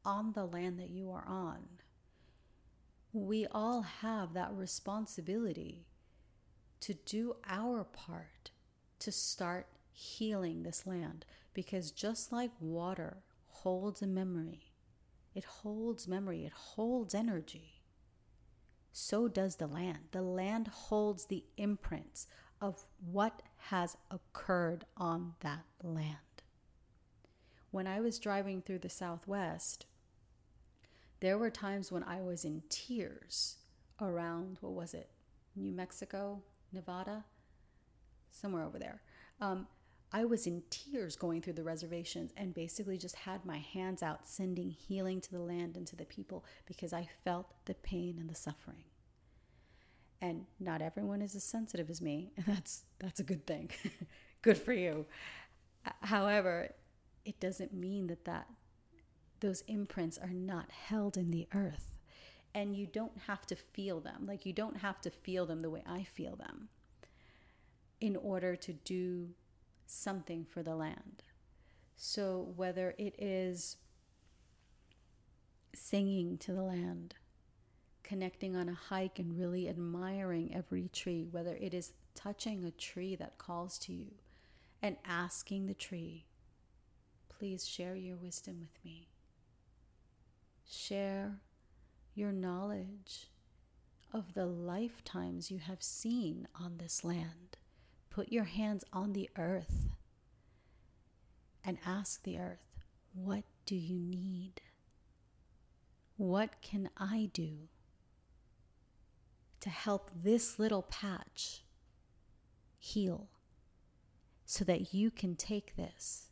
on 0.04 0.32
the 0.32 0.44
land 0.44 0.78
that 0.78 0.90
you 0.90 1.10
are 1.10 1.24
on, 1.26 1.64
we 3.12 3.46
all 3.50 3.82
have 3.82 4.34
that 4.34 4.52
responsibility 4.52 5.86
to 6.80 6.94
do 6.94 7.36
our 7.48 7.84
part 7.84 8.50
to 8.98 9.10
start 9.10 9.66
healing 9.92 10.62
this 10.62 10.86
land. 10.86 11.24
Because 11.54 11.90
just 11.90 12.30
like 12.30 12.50
water 12.60 13.18
holds 13.48 14.02
a 14.02 14.06
memory, 14.06 14.72
it 15.34 15.44
holds 15.44 16.06
memory, 16.06 16.44
it 16.44 16.52
holds 16.52 17.14
energy. 17.14 17.75
So 18.98 19.28
does 19.28 19.56
the 19.56 19.66
land. 19.66 20.08
The 20.12 20.22
land 20.22 20.68
holds 20.68 21.26
the 21.26 21.44
imprints 21.58 22.28
of 22.62 22.86
what 23.12 23.42
has 23.68 23.98
occurred 24.10 24.86
on 24.96 25.34
that 25.40 25.64
land. 25.82 26.16
When 27.70 27.86
I 27.86 28.00
was 28.00 28.18
driving 28.18 28.62
through 28.62 28.78
the 28.78 28.88
Southwest, 28.88 29.84
there 31.20 31.36
were 31.36 31.50
times 31.50 31.92
when 31.92 32.04
I 32.04 32.22
was 32.22 32.42
in 32.42 32.62
tears 32.70 33.56
around, 34.00 34.56
what 34.62 34.72
was 34.72 34.94
it, 34.94 35.10
New 35.54 35.74
Mexico, 35.74 36.42
Nevada, 36.72 37.26
somewhere 38.30 38.64
over 38.64 38.78
there. 38.78 39.02
Um, 39.42 39.66
I 40.12 40.24
was 40.24 40.46
in 40.46 40.62
tears 40.70 41.16
going 41.16 41.42
through 41.42 41.54
the 41.54 41.64
reservations 41.64 42.32
and 42.36 42.54
basically 42.54 42.96
just 42.96 43.16
had 43.16 43.44
my 43.44 43.58
hands 43.58 44.02
out, 44.02 44.26
sending 44.26 44.70
healing 44.70 45.20
to 45.20 45.30
the 45.30 45.40
land 45.40 45.76
and 45.76 45.86
to 45.88 45.96
the 45.96 46.04
people 46.04 46.44
because 46.66 46.92
I 46.92 47.08
felt 47.24 47.52
the 47.64 47.74
pain 47.74 48.16
and 48.18 48.30
the 48.30 48.34
suffering. 48.34 48.84
And 50.22 50.46
not 50.58 50.80
everyone 50.80 51.22
is 51.22 51.34
as 51.34 51.44
sensitive 51.44 51.90
as 51.90 52.00
me, 52.00 52.32
and 52.36 52.46
that's 52.46 52.84
that's 52.98 53.20
a 53.20 53.24
good 53.24 53.46
thing. 53.46 53.70
good 54.42 54.56
for 54.56 54.72
you. 54.72 55.06
However, 56.02 56.70
it 57.24 57.38
doesn't 57.40 57.72
mean 57.72 58.06
that 58.06 58.24
that 58.24 58.46
those 59.40 59.62
imprints 59.62 60.16
are 60.18 60.32
not 60.32 60.70
held 60.70 61.16
in 61.16 61.30
the 61.30 61.46
earth 61.54 61.96
and 62.56 62.74
you 62.74 62.86
don't 62.86 63.18
have 63.26 63.44
to 63.46 63.54
feel 63.54 64.00
them. 64.00 64.24
Like 64.26 64.46
you 64.46 64.54
don't 64.54 64.78
have 64.78 65.00
to 65.02 65.10
feel 65.10 65.44
them 65.44 65.60
the 65.60 65.68
way 65.68 65.82
I 65.86 66.04
feel 66.04 66.36
them 66.36 66.68
in 68.00 68.16
order 68.16 68.56
to 68.56 68.72
do 68.72 69.28
something 69.86 70.44
for 70.44 70.62
the 70.62 70.74
land. 70.74 71.22
So 71.96 72.52
whether 72.56 72.94
it 72.98 73.14
is 73.18 73.76
singing 75.74 76.38
to 76.38 76.52
the 76.52 76.62
land, 76.62 77.14
connecting 78.02 78.54
on 78.54 78.68
a 78.68 78.74
hike 78.74 79.18
and 79.18 79.38
really 79.38 79.68
admiring 79.68 80.54
every 80.54 80.88
tree, 80.92 81.26
whether 81.30 81.56
it 81.56 81.74
is 81.74 81.92
touching 82.14 82.64
a 82.64 82.70
tree 82.70 83.16
that 83.16 83.38
calls 83.38 83.78
to 83.78 83.92
you 83.92 84.12
and 84.82 84.96
asking 85.04 85.66
the 85.66 85.74
tree, 85.74 86.26
please 87.28 87.66
share 87.66 87.94
your 87.94 88.16
wisdom 88.16 88.60
with 88.60 88.84
me. 88.84 89.08
Share 90.68 91.40
your 92.14 92.32
knowledge 92.32 93.28
of 94.12 94.34
the 94.34 94.46
lifetimes 94.46 95.50
you 95.50 95.58
have 95.58 95.82
seen 95.82 96.48
on 96.58 96.78
this 96.78 97.04
land. 97.04 97.58
Put 98.16 98.32
your 98.32 98.44
hands 98.44 98.82
on 98.94 99.12
the 99.12 99.28
earth 99.36 99.90
and 101.62 101.76
ask 101.84 102.22
the 102.22 102.38
earth, 102.38 102.64
What 103.12 103.44
do 103.66 103.76
you 103.76 103.98
need? 103.98 104.62
What 106.16 106.62
can 106.62 106.88
I 106.96 107.28
do 107.34 107.68
to 109.60 109.68
help 109.68 110.10
this 110.14 110.58
little 110.58 110.80
patch 110.80 111.62
heal 112.78 113.28
so 114.46 114.64
that 114.64 114.94
you 114.94 115.10
can 115.10 115.36
take 115.36 115.76
this 115.76 116.30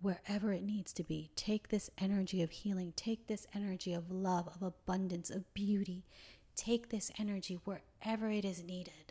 wherever 0.00 0.54
it 0.54 0.62
needs 0.62 0.94
to 0.94 1.04
be. 1.04 1.30
Take 1.36 1.68
this 1.68 1.90
energy 1.98 2.40
of 2.40 2.50
healing, 2.50 2.94
take 2.96 3.26
this 3.26 3.46
energy 3.54 3.92
of 3.92 4.10
love, 4.10 4.48
of 4.48 4.62
abundance, 4.62 5.28
of 5.28 5.52
beauty. 5.52 6.06
Take 6.56 6.88
this 6.88 7.12
energy 7.18 7.58
wherever 7.64 8.30
it 8.30 8.46
is 8.46 8.64
needed. 8.64 9.07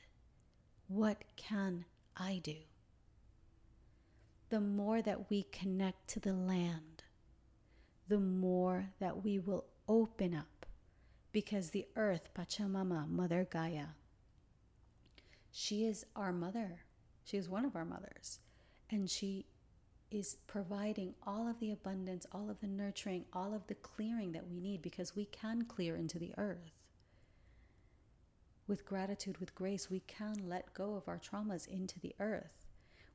What 0.88 1.24
can 1.36 1.86
I 2.16 2.40
do? 2.44 2.56
The 4.50 4.62
more 4.62 5.02
that 5.02 5.30
we 5.30 5.44
connect 5.44 6.08
to 6.10 6.20
the 6.20 6.34
land, 6.34 7.04
the 8.08 8.20
more 8.20 8.90
that 9.00 9.24
we 9.24 9.40
will 9.40 9.66
open 9.90 10.34
up 10.34 10.66
because 11.34 11.70
the 11.70 11.86
earth, 11.96 12.30
Pachamama, 12.34 13.10
Mother 13.10 13.46
Gaia, 13.50 13.88
she 15.52 15.86
is 15.86 16.06
our 16.16 16.32
mother. 16.32 16.82
She 17.26 17.36
is 17.38 17.50
one 17.50 17.66
of 17.66 17.76
our 17.76 17.86
mothers. 17.86 18.40
And 18.90 19.10
she 19.10 19.46
is 20.10 20.38
providing 20.48 21.14
all 21.26 21.50
of 21.50 21.60
the 21.60 21.72
abundance, 21.72 22.26
all 22.32 22.50
of 22.50 22.62
the 22.62 22.68
nurturing, 22.68 23.26
all 23.34 23.54
of 23.54 23.68
the 23.68 23.76
clearing 23.76 24.32
that 24.32 24.48
we 24.48 24.62
need 24.62 24.82
because 24.82 25.16
we 25.16 25.26
can 25.26 25.64
clear 25.64 25.98
into 25.98 26.18
the 26.18 26.34
earth. 26.38 26.77
With 28.68 28.86
gratitude, 28.86 29.38
with 29.38 29.56
grace, 29.56 29.90
we 29.90 30.02
can 30.02 30.36
let 30.48 30.74
go 30.74 30.96
of 30.96 31.08
our 31.08 31.20
traumas 31.20 31.68
into 31.68 32.00
the 32.00 32.14
earth. 32.20 32.66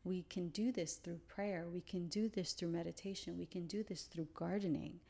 We 0.03 0.23
can 0.23 0.49
do 0.49 0.73
this 0.73 0.95
through 0.95 1.21
prayer. 1.29 1.67
We 1.73 1.83
can 1.83 2.09
do 2.09 2.29
this 2.29 2.53
through 2.53 2.71
meditation. 2.71 3.39
We 3.39 3.47
can 3.47 3.67
do 3.67 3.83
this 3.83 4.03
through 4.03 4.29
gardening. 4.35 5.01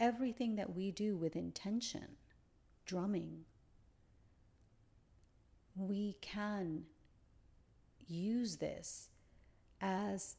Everything 0.00 0.56
that 0.56 0.74
we 0.74 0.90
do 0.90 1.16
with 1.16 1.36
intention, 1.36 2.16
drumming, 2.86 3.44
we 5.76 6.16
can 6.20 6.84
use 8.08 8.56
this 8.56 9.08
as 9.80 10.36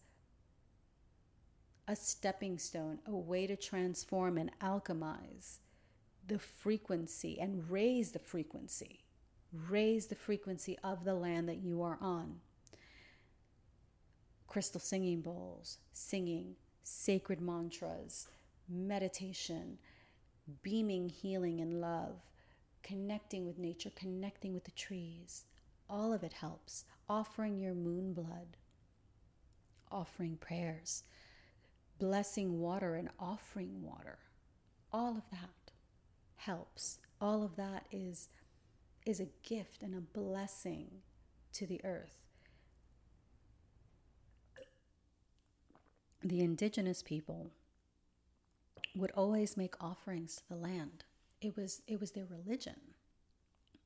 a 1.88 1.96
stepping 1.96 2.58
stone, 2.58 3.00
a 3.06 3.16
way 3.16 3.48
to 3.48 3.56
transform 3.56 4.38
and 4.38 4.52
alchemize 4.60 5.58
the 6.28 6.40
frequency 6.40 7.40
and 7.40 7.70
raise 7.70 8.12
the 8.12 8.20
frequency. 8.20 9.01
Raise 9.54 10.08
the 10.08 10.16
frequency 10.16 10.78
of 10.84 11.04
the 11.04 11.14
land 11.14 11.48
that 11.50 11.58
you 11.58 11.82
are 11.82 11.98
on. 12.02 12.40
Crystal 14.48 14.82
singing 14.82 15.22
bowls, 15.22 15.78
singing, 15.94 16.56
sacred 16.84 17.42
mantras, 17.42 18.28
meditation, 18.68 19.78
beaming 20.62 21.10
healing 21.10 21.62
and 21.62 21.80
love, 21.80 22.22
connecting 22.84 23.46
with 23.46 23.58
nature, 23.58 23.92
connecting 23.96 24.54
with 24.54 24.64
the 24.64 24.72
trees. 24.72 25.46
All 25.90 26.14
of 26.14 26.24
it 26.24 26.34
helps. 26.34 26.86
Offering 27.10 27.60
your 27.60 27.74
moon 27.74 28.14
blood, 28.14 28.56
offering 29.92 30.38
prayers 30.38 31.04
blessing 32.02 32.60
water 32.60 32.96
and 32.96 33.10
offering 33.20 33.84
water. 33.84 34.18
All 34.92 35.12
of 35.12 35.30
that 35.30 35.72
helps. 36.36 36.98
All 37.22 37.44
of 37.44 37.56
that 37.58 37.86
is, 37.92 38.28
is 39.06 39.20
a 39.20 39.30
gift 39.44 39.84
and 39.84 39.96
a 39.96 40.02
blessing 40.02 41.02
to 41.54 41.66
the 41.66 41.84
earth. 41.84 42.22
the 46.24 46.42
indigenous 46.42 47.02
people 47.02 47.52
would 48.96 49.12
always 49.12 49.58
make 49.58 49.82
offerings 49.82 50.36
to 50.36 50.50
the 50.50 50.56
land. 50.56 51.04
It 51.42 51.56
was 51.58 51.82
it 51.88 52.00
was 52.00 52.12
their 52.12 52.26
religion. 52.26 52.76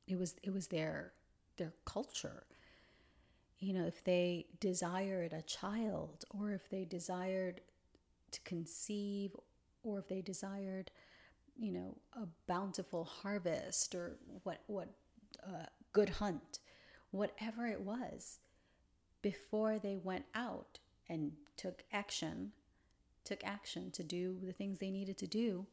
It 0.06 0.18
was 0.18 0.34
it 0.42 0.52
was 0.52 0.68
their 0.68 1.12
their 1.56 1.72
culture. 1.84 2.44
You 3.58 3.72
know, 3.72 3.86
if 3.86 4.04
they 4.04 4.46
desired 4.60 5.32
a 5.32 5.42
child 5.42 6.24
or 6.30 6.52
if 6.52 6.68
they 6.68 6.84
desired 6.84 7.62
to 8.32 8.40
conceive 8.42 9.34
or 9.82 9.98
if 9.98 10.08
they 10.08 10.20
desired, 10.20 10.90
you 11.56 11.72
know, 11.72 11.96
a 12.12 12.26
bountiful 12.46 13.04
harvest 13.04 13.94
or 13.94 14.18
what 14.42 14.60
what 14.66 14.88
good 15.92 16.10
hunt, 16.10 16.60
whatever 17.10 17.66
it 17.66 17.80
was, 17.80 18.38
before 19.22 19.78
they 19.78 19.96
went 19.96 20.26
out 20.34 20.78
and 21.08 21.32
took 21.56 21.84
action, 21.92 22.52
took 23.24 23.42
action 23.44 23.90
to 23.92 24.04
do 24.04 24.38
the 24.42 24.52
things 24.52 24.78
they 24.78 24.90
needed 24.90 25.18
to 25.18 25.26
do, 25.26 25.66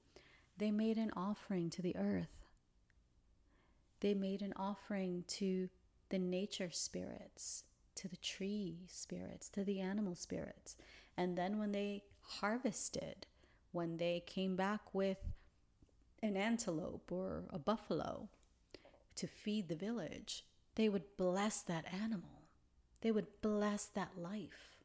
they 0.58 0.72
made 0.72 0.98
an 0.98 1.12
offering 1.16 1.70
to 1.72 1.82
the 1.82 1.96
earth. 1.96 2.46
They 4.00 4.14
made 4.14 4.42
an 4.42 4.54
offering 4.56 5.24
to 5.30 5.70
the 6.10 6.20
nature 6.20 6.70
spirits, 6.72 7.64
to 7.96 8.08
the 8.08 8.18
tree 8.18 8.78
spirits, 8.88 9.50
to 9.50 9.64
the 9.64 9.80
animal 9.80 10.16
spirits. 10.16 10.76
And 11.18 11.38
then 11.38 11.60
when 11.60 11.72
they 11.72 12.04
harvested, 12.22 13.28
when 13.72 13.98
they 13.98 14.24
came 14.26 14.56
back 14.56 14.94
with 14.94 15.18
an 16.22 16.38
antelope 16.38 17.12
or 17.12 17.44
a 17.50 17.60
buffalo 17.60 18.30
to 19.16 19.28
feed 19.28 19.68
the 19.68 19.76
village, 19.76 20.44
they 20.76 20.90
would 20.90 21.18
bless 21.18 21.62
that 21.62 21.86
animal. 21.94 22.44
They 23.02 23.12
would 23.12 23.28
bless 23.42 23.86
that 23.86 24.18
life. 24.18 24.78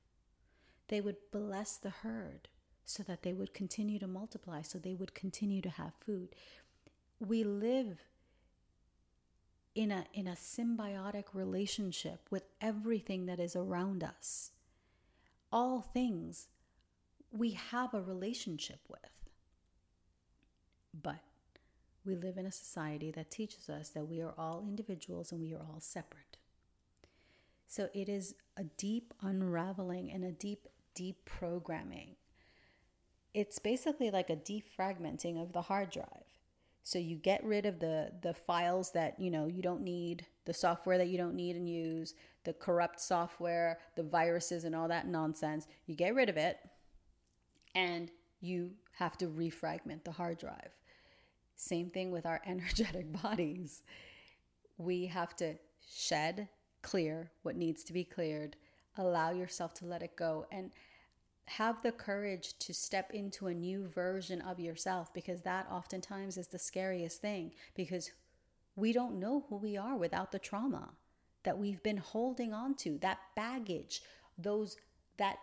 They 0.88 1.00
would 1.00 1.16
bless 1.30 1.76
the 1.76 1.90
herd 1.90 2.48
so 2.84 3.02
that 3.02 3.22
they 3.22 3.32
would 3.32 3.52
continue 3.52 3.98
to 3.98 4.06
multiply, 4.06 4.62
so 4.62 4.78
they 4.78 4.94
would 4.94 5.14
continue 5.14 5.60
to 5.60 5.68
have 5.68 5.92
food. 6.04 6.30
We 7.20 7.44
live 7.44 7.98
in 9.74 9.92
a, 9.92 10.06
in 10.12 10.26
a 10.26 10.32
symbiotic 10.32 11.26
relationship 11.34 12.26
with 12.30 12.44
everything 12.60 13.26
that 13.26 13.38
is 13.38 13.54
around 13.54 14.02
us. 14.02 14.50
All 15.52 15.82
things 15.82 16.48
we 17.30 17.52
have 17.52 17.94
a 17.94 18.00
relationship 18.00 18.80
with. 18.88 19.28
But 21.00 21.20
we 22.08 22.16
live 22.16 22.38
in 22.38 22.46
a 22.46 22.52
society 22.52 23.10
that 23.12 23.30
teaches 23.30 23.68
us 23.68 23.90
that 23.90 24.08
we 24.08 24.20
are 24.20 24.34
all 24.38 24.64
individuals 24.66 25.30
and 25.30 25.40
we 25.40 25.52
are 25.52 25.60
all 25.60 25.78
separate. 25.78 26.38
So 27.68 27.90
it 27.94 28.08
is 28.08 28.34
a 28.56 28.64
deep 28.64 29.12
unraveling 29.20 30.10
and 30.10 30.24
a 30.24 30.32
deep 30.32 30.66
deprogramming. 30.96 32.16
It's 33.34 33.58
basically 33.58 34.10
like 34.10 34.30
a 34.30 34.36
defragmenting 34.36 35.40
of 35.40 35.52
the 35.52 35.62
hard 35.62 35.90
drive. 35.90 36.24
So 36.82 36.98
you 36.98 37.16
get 37.16 37.44
rid 37.44 37.66
of 37.66 37.78
the 37.80 38.12
the 38.22 38.32
files 38.32 38.92
that 38.92 39.20
you 39.20 39.30
know 39.30 39.46
you 39.46 39.60
don't 39.60 39.82
need, 39.82 40.24
the 40.46 40.54
software 40.54 40.96
that 40.96 41.08
you 41.08 41.18
don't 41.18 41.36
need 41.36 41.54
and 41.54 41.68
use, 41.68 42.14
the 42.44 42.54
corrupt 42.54 42.98
software, 42.98 43.78
the 43.94 44.02
viruses 44.02 44.64
and 44.64 44.74
all 44.74 44.88
that 44.88 45.06
nonsense. 45.06 45.68
You 45.84 45.94
get 45.94 46.14
rid 46.14 46.30
of 46.30 46.38
it 46.38 46.58
and 47.74 48.10
you 48.40 48.70
have 48.92 49.18
to 49.18 49.28
refragment 49.28 50.04
the 50.06 50.12
hard 50.12 50.38
drive. 50.38 50.70
Same 51.58 51.90
thing 51.90 52.10
with 52.12 52.24
our 52.24 52.40
energetic 52.46 53.12
bodies. 53.22 53.82
We 54.78 55.06
have 55.06 55.34
to 55.36 55.54
shed, 55.86 56.48
clear 56.82 57.30
what 57.42 57.56
needs 57.56 57.82
to 57.84 57.92
be 57.92 58.04
cleared, 58.04 58.56
allow 58.96 59.32
yourself 59.32 59.74
to 59.74 59.84
let 59.84 60.02
it 60.02 60.16
go, 60.16 60.46
and 60.52 60.70
have 61.46 61.82
the 61.82 61.92
courage 61.92 62.56
to 62.60 62.72
step 62.72 63.10
into 63.10 63.48
a 63.48 63.54
new 63.54 63.88
version 63.88 64.40
of 64.42 64.60
yourself 64.60 65.12
because 65.12 65.42
that 65.42 65.66
oftentimes 65.70 66.36
is 66.36 66.46
the 66.48 66.58
scariest 66.58 67.20
thing 67.20 67.50
because 67.74 68.12
we 68.76 68.92
don't 68.92 69.18
know 69.18 69.44
who 69.48 69.56
we 69.56 69.76
are 69.76 69.96
without 69.96 70.30
the 70.30 70.38
trauma 70.38 70.90
that 71.42 71.58
we've 71.58 71.82
been 71.82 71.96
holding 71.96 72.52
on 72.52 72.74
to, 72.74 72.98
that 72.98 73.18
baggage, 73.34 74.02
those 74.36 74.76
that 75.16 75.38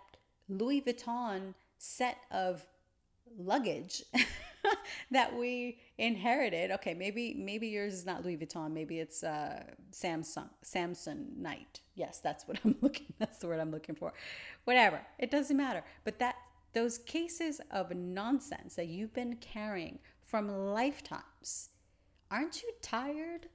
Louis 0.48 0.82
Vuitton 0.82 1.56
set 1.78 2.20
of 2.32 2.66
luggage 3.38 4.04
that 5.12 5.36
we 5.36 5.80
inherited. 5.98 6.72
Okay, 6.72 6.94
maybe 6.94 7.34
maybe 7.38 7.68
yours 7.68 7.94
is 7.94 8.06
not 8.06 8.24
Louis 8.24 8.38
Vuitton. 8.38 8.72
Maybe 8.72 9.00
it's 9.00 9.24
uh, 9.24 9.64
Samsung 9.92 10.50
Samsonite. 10.64 11.80
Yes, 11.96 12.20
that's 12.20 12.48
what 12.48 12.60
I'm 12.64 12.76
looking. 12.82 13.08
That's 13.20 13.40
the 13.40 13.48
word 13.48 13.60
I'm 13.60 13.72
looking 13.72 13.96
for. 13.96 14.14
Whatever. 14.66 15.02
It 15.20 15.32
doesn't 15.32 15.56
matter. 15.56 15.84
But 16.04 16.20
that 16.20 16.36
those 16.74 16.98
cases 16.98 17.62
of 17.72 17.96
nonsense 17.96 18.76
that 18.76 18.88
you've 18.88 19.14
been 19.14 19.38
carrying 19.38 20.00
from 20.26 20.50
lifetimes, 20.50 21.70
aren't 22.30 22.62
you 22.62 22.72
tired? 22.82 23.48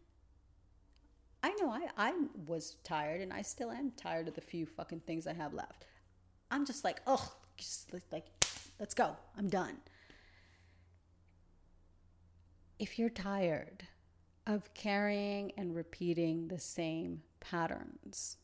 I 1.43 1.55
know 1.55 1.71
I, 1.71 1.89
I 1.97 2.15
was 2.47 2.77
tired 2.85 3.23
and 3.23 3.33
I 3.33 3.43
still 3.43 3.71
am 3.71 3.93
tired 3.97 4.29
of 4.29 4.35
the 4.35 4.43
few 4.43 4.67
fucking 4.67 5.01
things 5.01 5.27
I 5.27 5.33
have 5.33 5.55
left. 5.55 5.87
I'm 6.51 6.67
just 6.67 6.85
like, 6.85 7.01
oh, 7.07 7.33
just 7.57 7.91
like, 8.13 8.27
let's 8.79 8.93
go. 8.93 9.17
I'm 9.39 9.49
done 9.49 9.79
if 12.81 12.99
you're 12.99 13.11
tired 13.11 13.87
of 14.47 14.73
carrying 14.73 15.53
and 15.59 15.77
repeating 15.77 16.49
the 16.49 16.59
same 16.59 17.21
patterns, 17.39 18.39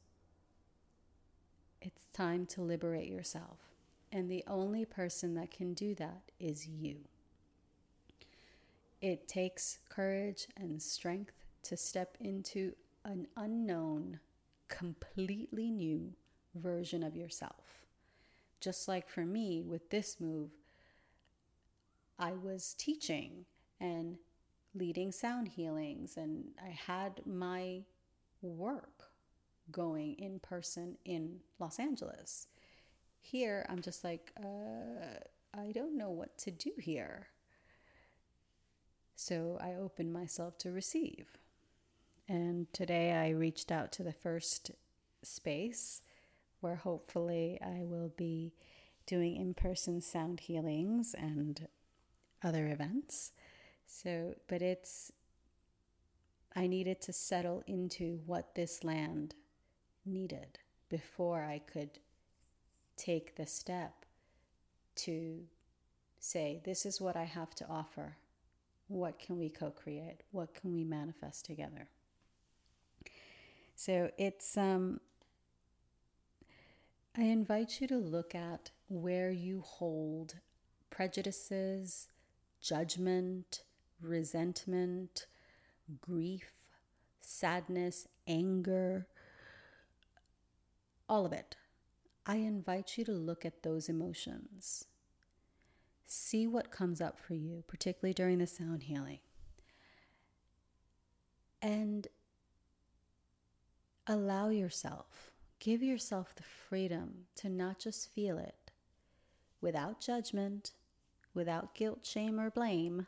it's 1.80 2.04
time 2.12 2.44
to 2.44 2.60
liberate 2.60 3.08
yourself. 3.08 3.56
And 4.12 4.30
the 4.30 4.44
only 4.46 4.84
person 4.84 5.34
that 5.36 5.50
can 5.50 5.72
do 5.72 5.94
that 5.94 6.20
is 6.38 6.68
you. 6.68 6.96
It 9.00 9.26
takes 9.26 9.78
courage 9.88 10.48
and 10.54 10.82
strength 10.82 11.46
to 11.62 11.76
step 11.78 12.18
into 12.20 12.74
an 13.06 13.28
unknown, 13.38 14.20
completely 14.68 15.70
new 15.70 16.12
version 16.54 17.02
of 17.02 17.16
yourself. 17.16 17.86
Just 18.60 18.86
like 18.86 19.08
for 19.08 19.24
me 19.24 19.62
with 19.62 19.88
this 19.88 20.20
move, 20.20 20.50
I 22.18 22.32
was 22.32 22.74
teaching 22.78 23.46
and 23.80 24.18
leading 24.76 25.12
sound 25.12 25.48
healings, 25.48 26.16
and 26.16 26.50
I 26.62 26.70
had 26.70 27.20
my 27.26 27.82
work 28.42 29.10
going 29.70 30.14
in 30.14 30.38
person 30.38 30.96
in 31.04 31.40
Los 31.58 31.78
Angeles. 31.78 32.46
Here, 33.20 33.66
I'm 33.68 33.80
just 33.80 34.04
like, 34.04 34.32
uh, 34.38 35.18
I 35.54 35.72
don't 35.72 35.96
know 35.96 36.10
what 36.10 36.36
to 36.38 36.50
do 36.50 36.72
here. 36.78 37.28
So 39.16 39.58
I 39.60 39.74
opened 39.74 40.12
myself 40.12 40.58
to 40.58 40.70
receive. 40.70 41.38
And 42.28 42.72
today 42.72 43.12
I 43.12 43.30
reached 43.30 43.72
out 43.72 43.90
to 43.92 44.02
the 44.02 44.12
first 44.12 44.70
space 45.22 46.02
where 46.60 46.76
hopefully 46.76 47.58
I 47.64 47.82
will 47.82 48.12
be 48.16 48.52
doing 49.06 49.36
in 49.36 49.54
person 49.54 50.00
sound 50.00 50.40
healings 50.40 51.14
and 51.16 51.68
other 52.42 52.66
events. 52.68 53.32
So, 53.86 54.34
but 54.48 54.62
it's, 54.62 55.12
I 56.54 56.66
needed 56.66 57.00
to 57.02 57.12
settle 57.12 57.62
into 57.66 58.20
what 58.26 58.54
this 58.54 58.84
land 58.84 59.34
needed 60.04 60.58
before 60.88 61.42
I 61.42 61.58
could 61.60 61.98
take 62.96 63.36
the 63.36 63.46
step 63.46 64.04
to 64.96 65.40
say, 66.18 66.60
this 66.64 66.86
is 66.86 67.00
what 67.00 67.16
I 67.16 67.24
have 67.24 67.54
to 67.56 67.66
offer. 67.68 68.16
What 68.88 69.18
can 69.18 69.38
we 69.38 69.48
co 69.48 69.70
create? 69.70 70.22
What 70.30 70.54
can 70.54 70.72
we 70.72 70.84
manifest 70.84 71.44
together? 71.44 71.88
So 73.74 74.10
it's, 74.16 74.56
um, 74.56 75.00
I 77.16 77.22
invite 77.22 77.80
you 77.80 77.88
to 77.88 77.96
look 77.96 78.34
at 78.34 78.70
where 78.88 79.30
you 79.30 79.60
hold 79.60 80.36
prejudices, 80.90 82.08
judgment, 82.60 83.62
resentment, 84.00 85.26
grief, 86.00 86.52
sadness, 87.20 88.06
anger, 88.26 89.06
all 91.08 91.26
of 91.26 91.32
it. 91.32 91.56
I 92.26 92.36
invite 92.36 92.98
you 92.98 93.04
to 93.04 93.12
look 93.12 93.44
at 93.44 93.62
those 93.62 93.88
emotions. 93.88 94.86
See 96.06 96.46
what 96.46 96.70
comes 96.70 97.00
up 97.00 97.18
for 97.18 97.34
you, 97.34 97.64
particularly 97.66 98.14
during 98.14 98.38
the 98.38 98.46
sound 98.46 98.84
healing. 98.84 99.20
And 101.62 102.08
allow 104.06 104.48
yourself, 104.50 105.32
give 105.58 105.82
yourself 105.82 106.34
the 106.34 106.42
freedom 106.42 107.26
to 107.36 107.48
not 107.48 107.78
just 107.78 108.12
feel 108.12 108.38
it 108.38 108.70
without 109.60 110.00
judgment, 110.00 110.72
without 111.34 111.74
guilt, 111.74 112.04
shame, 112.04 112.38
or 112.38 112.50
blame, 112.50 113.06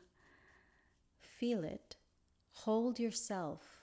feel 1.39 1.63
it, 1.63 1.97
hold 2.53 2.99
yourself 2.99 3.79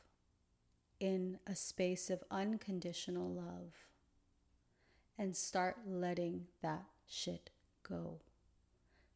in 1.00 1.40
a 1.48 1.56
space 1.56 2.10
of 2.10 2.24
unconditional 2.30 3.30
love 3.30 3.74
and 5.18 5.36
start 5.36 5.78
letting 5.88 6.48
that 6.62 6.84
shit 7.08 7.50
go. 7.88 8.20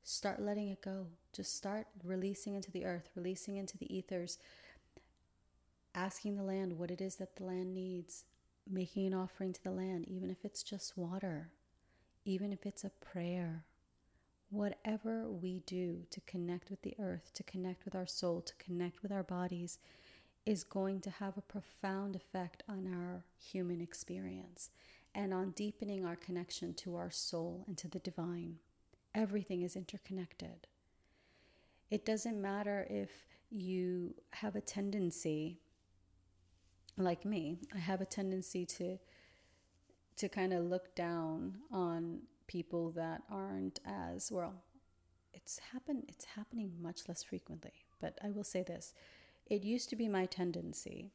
Start 0.03 0.41
letting 0.41 0.69
it 0.69 0.81
go. 0.81 1.07
Just 1.33 1.55
start 1.55 1.87
releasing 2.03 2.55
into 2.55 2.71
the 2.71 2.85
earth, 2.85 3.09
releasing 3.15 3.57
into 3.57 3.77
the 3.77 3.93
ethers, 3.95 4.37
asking 5.93 6.35
the 6.37 6.43
land 6.43 6.77
what 6.77 6.91
it 6.91 7.01
is 7.01 7.15
that 7.15 7.35
the 7.35 7.43
land 7.43 7.73
needs, 7.73 8.23
making 8.69 9.05
an 9.05 9.13
offering 9.13 9.53
to 9.53 9.63
the 9.63 9.71
land, 9.71 10.05
even 10.07 10.29
if 10.29 10.45
it's 10.45 10.63
just 10.63 10.97
water, 10.97 11.49
even 12.23 12.53
if 12.53 12.65
it's 12.65 12.83
a 12.83 12.89
prayer. 12.89 13.65
Whatever 14.49 15.29
we 15.29 15.61
do 15.65 16.05
to 16.09 16.21
connect 16.21 16.69
with 16.69 16.81
the 16.81 16.95
earth, 16.99 17.31
to 17.35 17.43
connect 17.43 17.85
with 17.85 17.93
our 17.95 18.07
soul, 18.07 18.41
to 18.41 18.53
connect 18.55 19.03
with 19.03 19.11
our 19.11 19.23
bodies, 19.23 19.77
is 20.45 20.63
going 20.63 21.01
to 21.01 21.09
have 21.11 21.37
a 21.37 21.41
profound 21.41 22.15
effect 22.15 22.63
on 22.67 22.87
our 22.87 23.23
human 23.37 23.79
experience 23.81 24.71
and 25.13 25.33
on 25.33 25.51
deepening 25.51 26.05
our 26.05 26.15
connection 26.15 26.73
to 26.73 26.95
our 26.95 27.11
soul 27.11 27.63
and 27.67 27.77
to 27.77 27.87
the 27.87 27.99
divine. 27.99 28.55
Everything 29.13 29.61
is 29.61 29.75
interconnected. 29.75 30.67
It 31.91 32.05
doesn't 32.05 32.41
matter 32.41 32.87
if 32.89 33.09
you 33.51 34.15
have 34.31 34.55
a 34.55 34.61
tendency, 34.61 35.59
like 36.97 37.25
me, 37.25 37.59
I 37.73 37.79
have 37.79 38.01
a 38.01 38.05
tendency 38.05 38.65
to 38.65 38.97
to 40.17 40.27
kind 40.27 40.51
of 40.51 40.65
look 40.65 40.93
down 40.95 41.59
on 41.71 42.19
people 42.49 42.89
that 42.91 43.21
aren't 43.31 43.79
as 43.85 44.31
well. 44.31 44.63
It's 45.33 45.59
happened. 45.71 46.03
It's 46.07 46.25
happening 46.25 46.73
much 46.81 47.07
less 47.07 47.23
frequently. 47.23 47.85
But 48.01 48.17
I 48.21 48.31
will 48.31 48.43
say 48.43 48.63
this: 48.63 48.93
it 49.45 49.63
used 49.63 49.89
to 49.91 49.95
be 49.95 50.09
my 50.09 50.25
tendency 50.25 51.11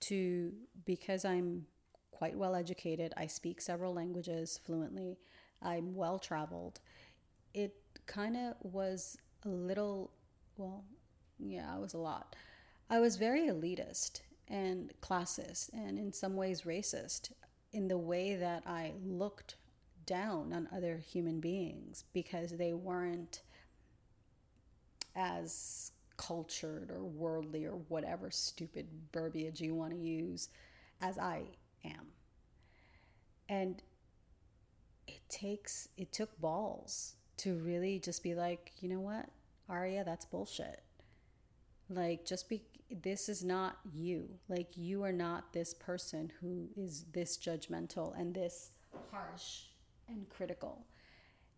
to, 0.00 0.52
because 0.84 1.24
I'm 1.24 1.66
quite 2.10 2.36
well 2.36 2.54
educated, 2.54 3.14
I 3.16 3.26
speak 3.26 3.60
several 3.60 3.94
languages 3.94 4.60
fluently, 4.64 5.18
I'm 5.62 5.94
well 5.94 6.18
traveled. 6.18 6.80
It 7.54 7.74
kind 8.06 8.36
of 8.36 8.54
was 8.60 9.16
a 9.44 9.48
little, 9.48 10.10
well, 10.56 10.84
yeah, 11.38 11.74
I 11.74 11.78
was 11.78 11.94
a 11.94 11.98
lot. 11.98 12.36
I 12.88 13.00
was 13.00 13.16
very 13.16 13.48
elitist 13.48 14.20
and 14.48 14.92
classist 15.00 15.70
and 15.72 15.98
in 15.98 16.12
some 16.12 16.36
ways 16.36 16.62
racist 16.62 17.32
in 17.72 17.88
the 17.88 17.98
way 17.98 18.34
that 18.34 18.64
I 18.66 18.92
looked 19.02 19.54
down 20.10 20.52
on 20.52 20.68
other 20.74 20.98
human 20.98 21.38
beings 21.38 22.02
because 22.12 22.50
they 22.50 22.72
weren't 22.72 23.42
as 25.14 25.92
cultured 26.16 26.90
or 26.90 27.04
worldly 27.04 27.64
or 27.64 27.76
whatever 27.86 28.28
stupid 28.28 28.88
verbiage 29.12 29.60
you 29.60 29.72
want 29.72 29.92
to 29.92 29.96
use 29.96 30.48
as 31.00 31.16
I 31.16 31.44
am. 31.84 32.08
And 33.48 33.80
it 35.06 35.20
takes, 35.28 35.88
it 35.96 36.10
took 36.10 36.40
balls 36.40 37.14
to 37.36 37.54
really 37.54 38.00
just 38.00 38.24
be 38.24 38.34
like, 38.34 38.72
you 38.80 38.88
know 38.88 39.00
what, 39.00 39.28
Aurea, 39.68 40.02
that's 40.02 40.24
bullshit. 40.24 40.82
Like, 41.88 42.26
just 42.26 42.48
be, 42.48 42.64
this 42.90 43.28
is 43.28 43.44
not 43.44 43.78
you. 43.94 44.28
Like, 44.48 44.76
you 44.76 45.04
are 45.04 45.12
not 45.12 45.52
this 45.52 45.72
person 45.72 46.32
who 46.40 46.68
is 46.76 47.04
this 47.12 47.36
judgmental 47.36 48.18
and 48.18 48.34
this 48.34 48.72
harsh 49.12 49.69
and 50.10 50.28
critical. 50.28 50.86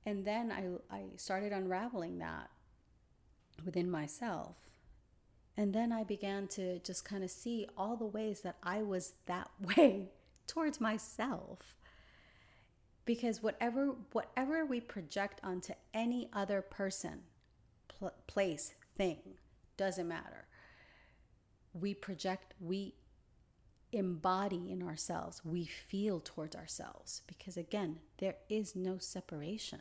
And 0.05 0.25
then 0.25 0.51
I, 0.51 0.95
I 0.95 1.03
started 1.17 1.53
unraveling 1.53 2.19
that 2.19 2.51
within 3.65 3.91
myself. 3.91 4.57
And 5.57 5.75
then 5.75 5.93
I 5.93 6.03
began 6.03 6.49
to 6.49 6.79
just 6.81 7.05
kind 7.05 7.23
of 7.23 7.31
see 7.31 7.67
all 7.77 7.97
the 7.97 8.07
ways 8.07 8.41
that 8.41 8.57
I 8.63 8.83
was 8.83 9.15
that 9.27 9.51
way 9.77 10.11
towards 10.47 10.81
myself. 10.81 11.77
Because 13.05 13.43
whatever 13.43 13.97
whatever 14.13 14.65
we 14.65 14.81
project 14.81 15.41
onto 15.43 15.73
any 15.93 16.29
other 16.33 16.63
person, 16.63 17.23
pl- 17.89 18.15
place, 18.27 18.75
thing, 18.97 19.19
doesn't 19.77 20.07
matter. 20.07 20.47
We 21.73 21.95
project, 21.95 22.55
we 22.61 22.95
embody 23.93 24.71
in 24.71 24.83
ourselves, 24.83 25.45
we 25.45 25.67
feel 25.67 26.21
towards 26.21 26.57
ourselves. 26.57 27.23
Because 27.27 27.57
again, 27.57 27.99
there 28.19 28.37
is 28.49 28.75
no 28.75 28.99
separation. 28.99 29.81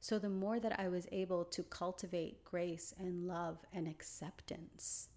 So 0.00 0.18
the 0.18 0.28
more 0.28 0.60
that 0.60 0.78
I 0.78 0.88
was 0.88 1.08
able 1.12 1.44
to 1.46 1.62
cultivate 1.62 2.44
grace 2.44 2.94
and 2.98 3.26
love 3.26 3.58
and 3.72 3.88
acceptance 3.88 5.08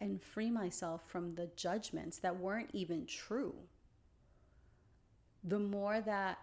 and 0.00 0.22
free 0.22 0.50
myself 0.50 1.08
from 1.08 1.34
the 1.34 1.50
judgments 1.56 2.18
that 2.18 2.38
weren't 2.38 2.70
even 2.72 3.06
true, 3.06 3.54
the 5.42 5.58
more 5.58 6.00
that 6.00 6.38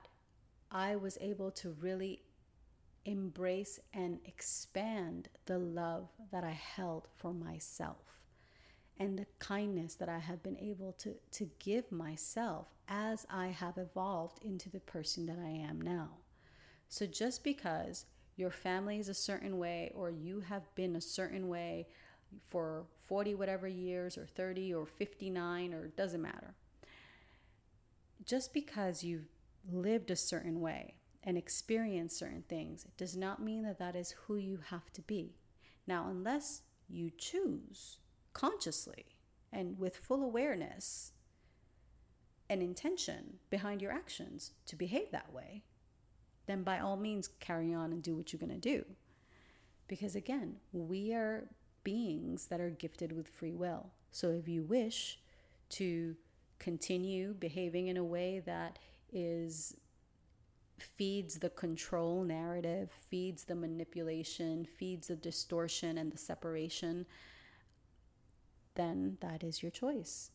I 0.72 0.96
was 0.96 1.18
able 1.20 1.52
to 1.52 1.76
really 1.82 2.22
embrace 3.04 3.80
and 3.94 4.20
expand 4.26 5.30
the 5.48 5.58
love 5.58 6.10
that 6.32 6.44
I 6.44 6.52
held 6.52 7.08
for 7.18 7.34
myself 7.34 8.21
and 9.02 9.18
the 9.18 9.26
kindness 9.40 9.96
that 9.96 10.10
I 10.10 10.20
have 10.20 10.44
been 10.44 10.60
able 10.60 10.92
to, 11.00 11.16
to 11.32 11.50
give 11.58 11.92
myself 11.92 12.68
as 12.88 13.26
I 13.32 13.48
have 13.48 13.80
evolved 13.80 14.38
into 14.46 14.70
the 14.70 14.80
person 14.80 15.26
that 15.26 15.40
I 15.40 15.50
am 15.50 15.82
now. 15.82 16.10
So 16.88 17.08
just 17.08 17.44
because 17.44 18.06
your 18.36 18.52
family 18.52 19.00
is 19.00 19.10
a 19.10 19.16
certain 19.16 19.58
way 19.58 19.92
or 19.96 20.12
you 20.12 20.42
have 20.42 20.74
been 20.76 20.96
a 20.96 21.02
certain 21.02 21.48
way 21.48 21.88
for 22.50 22.84
40 23.08 23.34
whatever 23.34 23.68
years 23.68 24.20
or 24.20 24.28
30 24.28 24.72
or 24.76 24.86
59 24.86 25.74
or 25.74 25.88
doesn't 25.88 26.22
matter. 26.22 26.54
Just 28.24 28.54
because 28.54 29.04
you've 29.04 29.30
lived 29.68 30.12
a 30.12 30.16
certain 30.16 30.62
way 30.62 30.94
and 31.24 31.40
experienced 31.40 32.20
certain 32.20 32.44
things 32.48 32.86
does 32.98 33.18
not 33.18 33.42
mean 33.42 33.64
that 33.64 33.80
that 33.80 33.96
is 33.96 34.14
who 34.28 34.36
you 34.36 34.60
have 34.70 34.94
to 34.94 35.02
be. 35.02 35.34
Now, 35.88 36.08
unless 36.08 36.62
you 36.88 37.10
choose 37.18 37.98
consciously 38.34 39.06
and 39.52 39.78
with 39.78 39.96
full 39.96 40.24
awareness 40.24 41.12
and 42.50 42.62
intention 42.62 43.38
behind 43.50 43.82
your 43.82 43.92
actions 43.92 44.52
to 44.66 44.76
behave 44.76 45.12
that 45.12 45.32
way, 45.34 45.64
then 46.48 46.64
by 46.64 46.80
all 46.80 46.98
means 46.98 47.30
carry 47.40 47.74
on 47.74 47.92
and 47.92 48.04
do 48.04 48.16
what 48.16 48.32
you're 48.32 48.40
going 48.40 48.50
to 48.50 48.58
do. 48.58 48.86
Because 49.88 50.16
again, 50.16 50.56
we 50.72 51.14
are 51.14 51.48
beings 51.84 52.48
that 52.48 52.62
are 52.62 52.70
gifted 52.70 53.12
with 53.12 53.28
free 53.28 53.54
will. 53.54 53.92
So 54.12 54.30
if 54.32 54.48
you 54.48 54.64
wish 54.64 55.20
to 55.70 56.16
continue 56.60 57.34
behaving 57.34 57.88
in 57.88 57.98
a 57.98 58.04
way 58.04 58.42
that 58.46 58.80
is 59.12 59.76
feeds 60.78 61.40
the 61.40 61.50
control 61.50 62.24
narrative, 62.24 62.90
feeds 63.10 63.44
the 63.44 63.56
manipulation, 63.56 64.66
feeds 64.66 65.08
the 65.08 65.16
distortion 65.16 65.98
and 65.98 66.12
the 66.12 66.18
separation, 66.18 67.06
then 68.76 69.18
that 69.22 69.44
is 69.44 69.62
your 69.62 69.72
choice. 69.72 70.32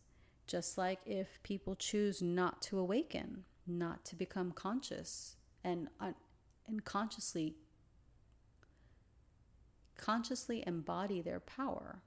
Just 0.46 0.78
like 0.78 1.00
if 1.04 1.42
people 1.42 1.74
choose 1.74 2.22
not 2.22 2.62
to 2.62 2.78
awaken, 2.78 3.44
not 3.66 4.04
to 4.06 4.16
become 4.16 4.52
conscious, 4.52 5.36
and 5.64 5.88
uh, 6.00 6.12
and 6.68 6.84
consciously 6.84 7.56
consciously 9.96 10.62
embody 10.66 11.22
their 11.22 11.40
power 11.40 12.02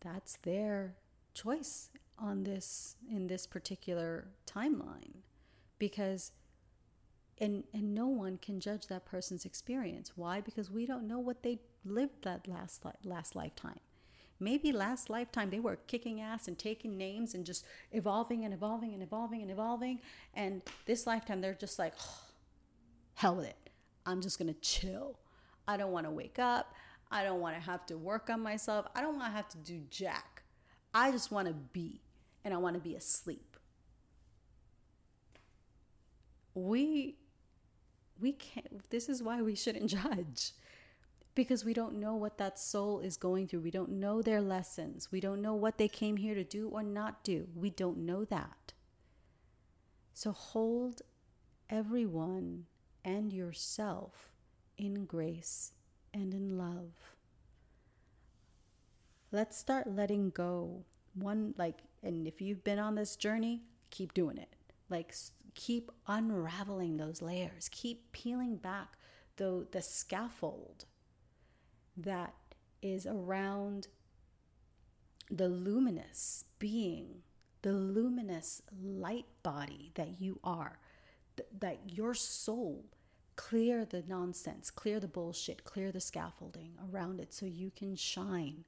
that's 0.00 0.36
their 0.42 0.94
choice 1.34 1.90
on 2.18 2.44
this 2.44 2.96
in 3.10 3.26
this 3.26 3.46
particular 3.46 4.28
timeline. 4.46 5.22
Because 5.78 6.32
and 7.38 7.64
and 7.72 7.94
no 7.94 8.06
one 8.06 8.38
can 8.38 8.60
judge 8.60 8.86
that 8.88 9.06
person's 9.06 9.44
experience. 9.44 10.12
Why? 10.16 10.40
Because 10.40 10.70
we 10.70 10.86
don't 10.86 11.06
know 11.06 11.18
what 11.18 11.42
they 11.42 11.60
lived 11.84 12.24
that 12.24 12.48
last 12.48 12.82
last 13.04 13.34
lifetime 13.34 13.80
maybe 14.40 14.72
last 14.72 15.10
lifetime 15.10 15.50
they 15.50 15.60
were 15.60 15.76
kicking 15.86 16.20
ass 16.20 16.48
and 16.48 16.58
taking 16.58 16.96
names 16.96 17.34
and 17.34 17.44
just 17.44 17.64
evolving 17.92 18.44
and 18.44 18.54
evolving 18.54 18.94
and 18.94 19.02
evolving 19.02 19.42
and 19.42 19.50
evolving. 19.50 20.00
And 20.34 20.62
this 20.86 21.06
lifetime 21.06 21.40
they're 21.40 21.54
just 21.54 21.78
like 21.78 21.94
oh, 22.00 22.20
hell 23.14 23.36
with 23.36 23.46
it. 23.46 23.70
I'm 24.06 24.20
just 24.20 24.38
gonna 24.38 24.54
chill. 24.54 25.18
I 25.68 25.76
don't 25.76 25.92
want 25.92 26.06
to 26.06 26.10
wake 26.10 26.38
up. 26.38 26.74
I 27.10 27.22
don't 27.22 27.40
want 27.40 27.56
to 27.56 27.60
have 27.60 27.86
to 27.86 27.98
work 27.98 28.30
on 28.30 28.40
myself. 28.40 28.86
I 28.94 29.00
don't 29.00 29.16
want 29.16 29.26
to 29.26 29.36
have 29.36 29.48
to 29.50 29.58
do 29.58 29.82
jack. 29.90 30.42
I 30.94 31.10
just 31.10 31.30
want 31.30 31.48
to 31.48 31.54
be 31.54 32.00
and 32.44 32.54
i 32.54 32.56
want 32.56 32.74
to 32.74 32.80
be 32.80 32.96
asleep. 32.96 33.56
We 36.54 37.16
we 38.20 38.32
can't 38.32 38.88
this 38.90 39.08
is 39.08 39.22
why 39.22 39.42
we 39.42 39.54
shouldn't 39.54 39.86
judge 39.90 40.52
because 41.34 41.64
we 41.64 41.72
don't 41.72 41.98
know 41.98 42.14
what 42.14 42.38
that 42.38 42.58
soul 42.58 43.00
is 43.00 43.16
going 43.16 43.46
through. 43.46 43.60
We 43.60 43.70
don't 43.70 43.92
know 43.92 44.22
their 44.22 44.40
lessons. 44.40 45.12
We 45.12 45.20
don't 45.20 45.42
know 45.42 45.54
what 45.54 45.78
they 45.78 45.88
came 45.88 46.16
here 46.16 46.34
to 46.34 46.44
do 46.44 46.68
or 46.68 46.82
not 46.82 47.22
do. 47.22 47.48
We 47.54 47.70
don't 47.70 47.98
know 47.98 48.24
that. 48.24 48.72
So 50.12 50.32
hold 50.32 51.02
everyone 51.68 52.66
and 53.04 53.32
yourself 53.32 54.30
in 54.76 55.06
grace 55.06 55.72
and 56.12 56.34
in 56.34 56.58
love. 56.58 56.92
Let's 59.32 59.56
start 59.56 59.86
letting 59.86 60.30
go. 60.30 60.84
One, 61.14 61.54
like, 61.56 61.78
and 62.02 62.26
if 62.26 62.40
you've 62.40 62.64
been 62.64 62.78
on 62.78 62.96
this 62.96 63.14
journey, 63.16 63.62
keep 63.90 64.12
doing 64.12 64.36
it. 64.36 64.56
Like, 64.88 65.14
keep 65.54 65.90
unraveling 66.08 66.96
those 66.96 67.22
layers, 67.22 67.68
keep 67.70 68.10
peeling 68.12 68.56
back 68.56 68.96
the, 69.36 69.66
the 69.70 69.82
scaffold 69.82 70.86
that 72.02 72.34
is 72.82 73.06
around 73.06 73.88
the 75.30 75.48
luminous 75.48 76.44
being, 76.58 77.22
the 77.62 77.72
luminous 77.72 78.62
light 78.82 79.26
body 79.42 79.92
that 79.94 80.20
you 80.20 80.38
are, 80.42 80.78
th- 81.36 81.48
that 81.58 81.78
your 81.86 82.14
soul 82.14 82.84
clear 83.36 83.86
the 83.86 84.02
nonsense, 84.06 84.70
clear 84.70 85.00
the 85.00 85.08
bullshit, 85.08 85.64
clear 85.64 85.90
the 85.90 86.00
scaffolding 86.00 86.72
around 86.92 87.20
it 87.20 87.32
so 87.32 87.46
you 87.46 87.70
can 87.74 87.96
shine 87.96 88.64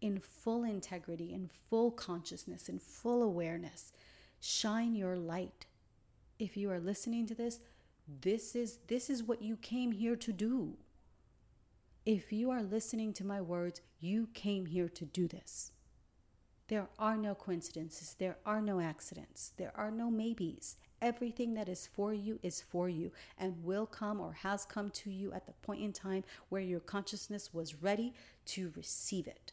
in 0.00 0.18
full 0.18 0.64
integrity, 0.64 1.34
in 1.34 1.50
full 1.68 1.90
consciousness, 1.90 2.68
in 2.68 2.78
full 2.78 3.22
awareness. 3.22 3.92
Shine 4.40 4.94
your 4.94 5.16
light. 5.16 5.66
If 6.38 6.56
you 6.56 6.70
are 6.70 6.80
listening 6.80 7.26
to 7.26 7.34
this, 7.34 7.60
this 8.22 8.54
is 8.54 8.78
this 8.86 9.10
is 9.10 9.22
what 9.22 9.42
you 9.42 9.56
came 9.56 9.92
here 9.92 10.16
to 10.16 10.32
do. 10.32 10.78
If 12.06 12.32
you 12.32 12.52
are 12.52 12.62
listening 12.62 13.12
to 13.14 13.26
my 13.26 13.40
words, 13.40 13.80
you 13.98 14.28
came 14.32 14.66
here 14.66 14.88
to 14.90 15.04
do 15.04 15.26
this. 15.26 15.72
There 16.68 16.86
are 17.00 17.16
no 17.16 17.34
coincidences, 17.34 18.14
there 18.16 18.38
are 18.46 18.62
no 18.62 18.78
accidents, 18.80 19.52
there 19.56 19.72
are 19.74 19.90
no 19.90 20.08
maybes. 20.08 20.76
Everything 21.02 21.54
that 21.54 21.68
is 21.68 21.88
for 21.92 22.14
you 22.14 22.38
is 22.44 22.60
for 22.60 22.88
you 22.88 23.10
and 23.36 23.64
will 23.64 23.86
come 23.86 24.20
or 24.20 24.34
has 24.34 24.64
come 24.64 24.90
to 24.90 25.10
you 25.10 25.32
at 25.32 25.46
the 25.46 25.52
point 25.52 25.82
in 25.82 25.92
time 25.92 26.22
where 26.48 26.62
your 26.62 26.78
consciousness 26.78 27.52
was 27.52 27.82
ready 27.82 28.14
to 28.46 28.72
receive 28.76 29.26
it. 29.26 29.52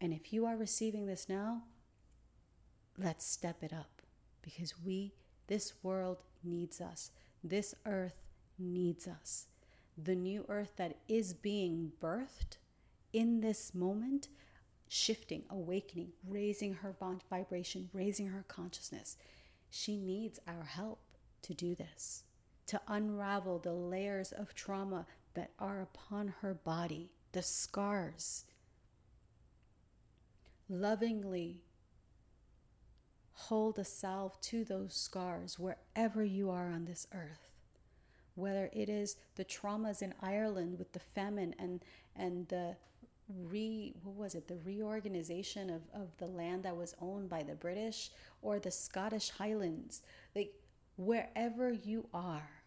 And 0.00 0.12
if 0.12 0.32
you 0.32 0.46
are 0.46 0.56
receiving 0.56 1.06
this 1.06 1.28
now, 1.28 1.64
let's 2.96 3.26
step 3.26 3.64
it 3.64 3.72
up 3.72 4.02
because 4.40 4.74
we, 4.84 5.14
this 5.48 5.74
world 5.82 6.22
needs 6.44 6.80
us. 6.80 7.10
This 7.42 7.74
earth 7.86 8.22
needs 8.56 9.08
us. 9.08 9.48
The 9.96 10.14
new 10.14 10.44
earth 10.48 10.72
that 10.76 10.98
is 11.08 11.34
being 11.34 11.92
birthed 12.00 12.56
in 13.12 13.40
this 13.40 13.74
moment, 13.74 14.28
shifting, 14.88 15.44
awakening, 15.50 16.12
raising 16.26 16.74
her 16.74 16.92
bond 16.92 17.22
vibration, 17.28 17.90
raising 17.92 18.28
her 18.28 18.44
consciousness. 18.48 19.16
She 19.70 19.96
needs 19.96 20.38
our 20.46 20.64
help 20.64 21.00
to 21.42 21.54
do 21.54 21.74
this, 21.74 22.24
to 22.66 22.80
unravel 22.88 23.58
the 23.58 23.72
layers 23.72 24.32
of 24.32 24.54
trauma 24.54 25.06
that 25.34 25.50
are 25.58 25.80
upon 25.80 26.34
her 26.40 26.54
body, 26.54 27.10
the 27.32 27.42
scars 27.42 28.44
lovingly 30.72 31.60
hold 33.32 33.78
a 33.78 33.84
salve 33.84 34.40
to 34.40 34.64
those 34.64 34.94
scars 34.94 35.58
wherever 35.58 36.24
you 36.24 36.50
are 36.50 36.68
on 36.68 36.84
this 36.86 37.06
earth. 37.12 37.51
Whether 38.34 38.70
it 38.72 38.88
is 38.88 39.16
the 39.36 39.44
traumas 39.44 40.02
in 40.02 40.14
Ireland 40.20 40.78
with 40.78 40.92
the 40.92 41.00
famine 41.00 41.54
and 41.58 41.84
and 42.16 42.48
the 42.48 42.76
re 43.28 43.94
what 44.02 44.16
was 44.16 44.34
it? 44.34 44.48
The 44.48 44.58
reorganization 44.58 45.70
of, 45.70 45.82
of 45.94 46.16
the 46.18 46.26
land 46.26 46.64
that 46.64 46.76
was 46.76 46.94
owned 47.00 47.28
by 47.28 47.42
the 47.42 47.54
British 47.54 48.10
or 48.40 48.58
the 48.58 48.70
Scottish 48.70 49.30
Highlands. 49.30 50.02
Like 50.34 50.54
wherever 50.96 51.72
you 51.72 52.08
are 52.12 52.62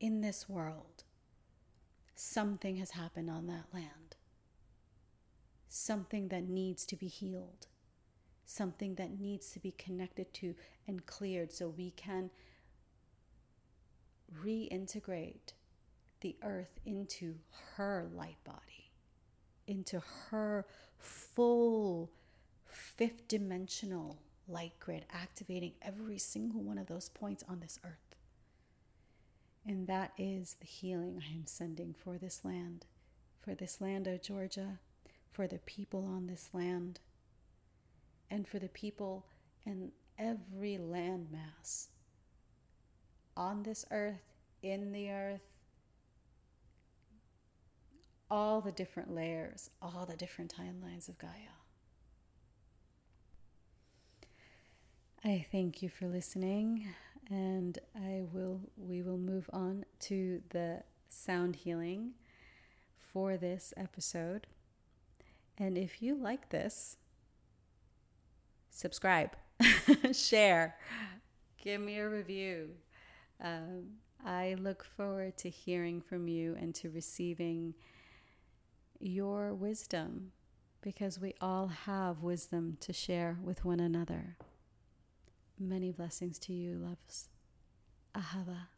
in 0.00 0.20
this 0.20 0.48
world 0.48 1.04
something 2.20 2.76
has 2.76 2.90
happened 2.90 3.30
on 3.30 3.46
that 3.46 3.64
land. 3.72 4.16
Something 5.68 6.28
that 6.28 6.48
needs 6.48 6.84
to 6.86 6.96
be 6.96 7.06
healed, 7.06 7.66
something 8.44 8.96
that 8.96 9.18
needs 9.18 9.50
to 9.52 9.58
be 9.58 9.70
connected 9.72 10.34
to 10.34 10.54
and 10.86 11.06
cleared 11.06 11.50
so 11.50 11.68
we 11.68 11.92
can 11.92 12.30
reintegrate 14.44 15.52
the 16.20 16.36
earth 16.42 16.78
into 16.84 17.36
her 17.76 18.08
light 18.14 18.42
body, 18.44 18.90
into 19.66 20.02
her 20.30 20.66
full 20.98 22.10
fifth 22.64 23.26
dimensional 23.28 24.20
light 24.46 24.78
grid, 24.80 25.04
activating 25.10 25.72
every 25.82 26.18
single 26.18 26.62
one 26.62 26.78
of 26.78 26.86
those 26.86 27.08
points 27.08 27.44
on 27.48 27.60
this 27.60 27.78
earth. 27.84 28.16
And 29.66 29.86
that 29.86 30.12
is 30.18 30.56
the 30.60 30.66
healing 30.66 31.20
I 31.22 31.34
am 31.34 31.46
sending 31.46 31.94
for 31.94 32.18
this 32.18 32.44
land, 32.44 32.86
for 33.40 33.54
this 33.54 33.80
land 33.80 34.06
of 34.06 34.22
Georgia, 34.22 34.78
for 35.30 35.46
the 35.46 35.58
people 35.58 36.04
on 36.04 36.26
this 36.26 36.50
land 36.52 37.00
and 38.30 38.46
for 38.46 38.58
the 38.58 38.68
people 38.68 39.26
in 39.64 39.92
every 40.18 40.76
landmass 40.76 41.88
on 43.36 43.62
this 43.62 43.84
earth, 43.90 44.22
in 44.62 44.92
the 44.92 45.10
earth, 45.10 45.40
all 48.30 48.60
the 48.60 48.72
different 48.72 49.14
layers, 49.14 49.70
all 49.82 50.06
the 50.08 50.16
different 50.16 50.54
timelines 50.54 51.08
of 51.08 51.18
Gaia. 51.18 51.56
I 55.24 55.44
thank 55.52 55.82
you 55.82 55.88
for 55.88 56.06
listening 56.06 56.88
and 57.30 57.78
I 57.94 58.22
will 58.32 58.60
we 58.76 59.02
will 59.02 59.18
move 59.18 59.48
on 59.52 59.84
to 60.00 60.40
the 60.50 60.82
sound 61.08 61.56
healing 61.56 62.12
for 63.12 63.36
this 63.36 63.74
episode. 63.76 64.46
And 65.58 65.76
if 65.76 66.00
you 66.00 66.14
like 66.14 66.48
this, 66.48 66.96
subscribe, 68.70 69.32
share, 70.12 70.76
give 71.62 71.80
me 71.80 71.98
a 71.98 72.08
review. 72.08 72.70
Um, 73.42 73.98
I 74.24 74.56
look 74.58 74.84
forward 74.84 75.36
to 75.38 75.48
hearing 75.48 76.00
from 76.00 76.28
you 76.28 76.56
and 76.60 76.74
to 76.76 76.90
receiving 76.90 77.74
your 78.98 79.54
wisdom 79.54 80.32
because 80.82 81.18
we 81.18 81.34
all 81.40 81.68
have 81.68 82.22
wisdom 82.22 82.76
to 82.80 82.92
share 82.92 83.38
with 83.42 83.64
one 83.64 83.80
another. 83.80 84.36
Many 85.58 85.90
blessings 85.90 86.38
to 86.40 86.52
you, 86.52 86.76
loves. 86.76 87.28
Ahava. 88.14 88.68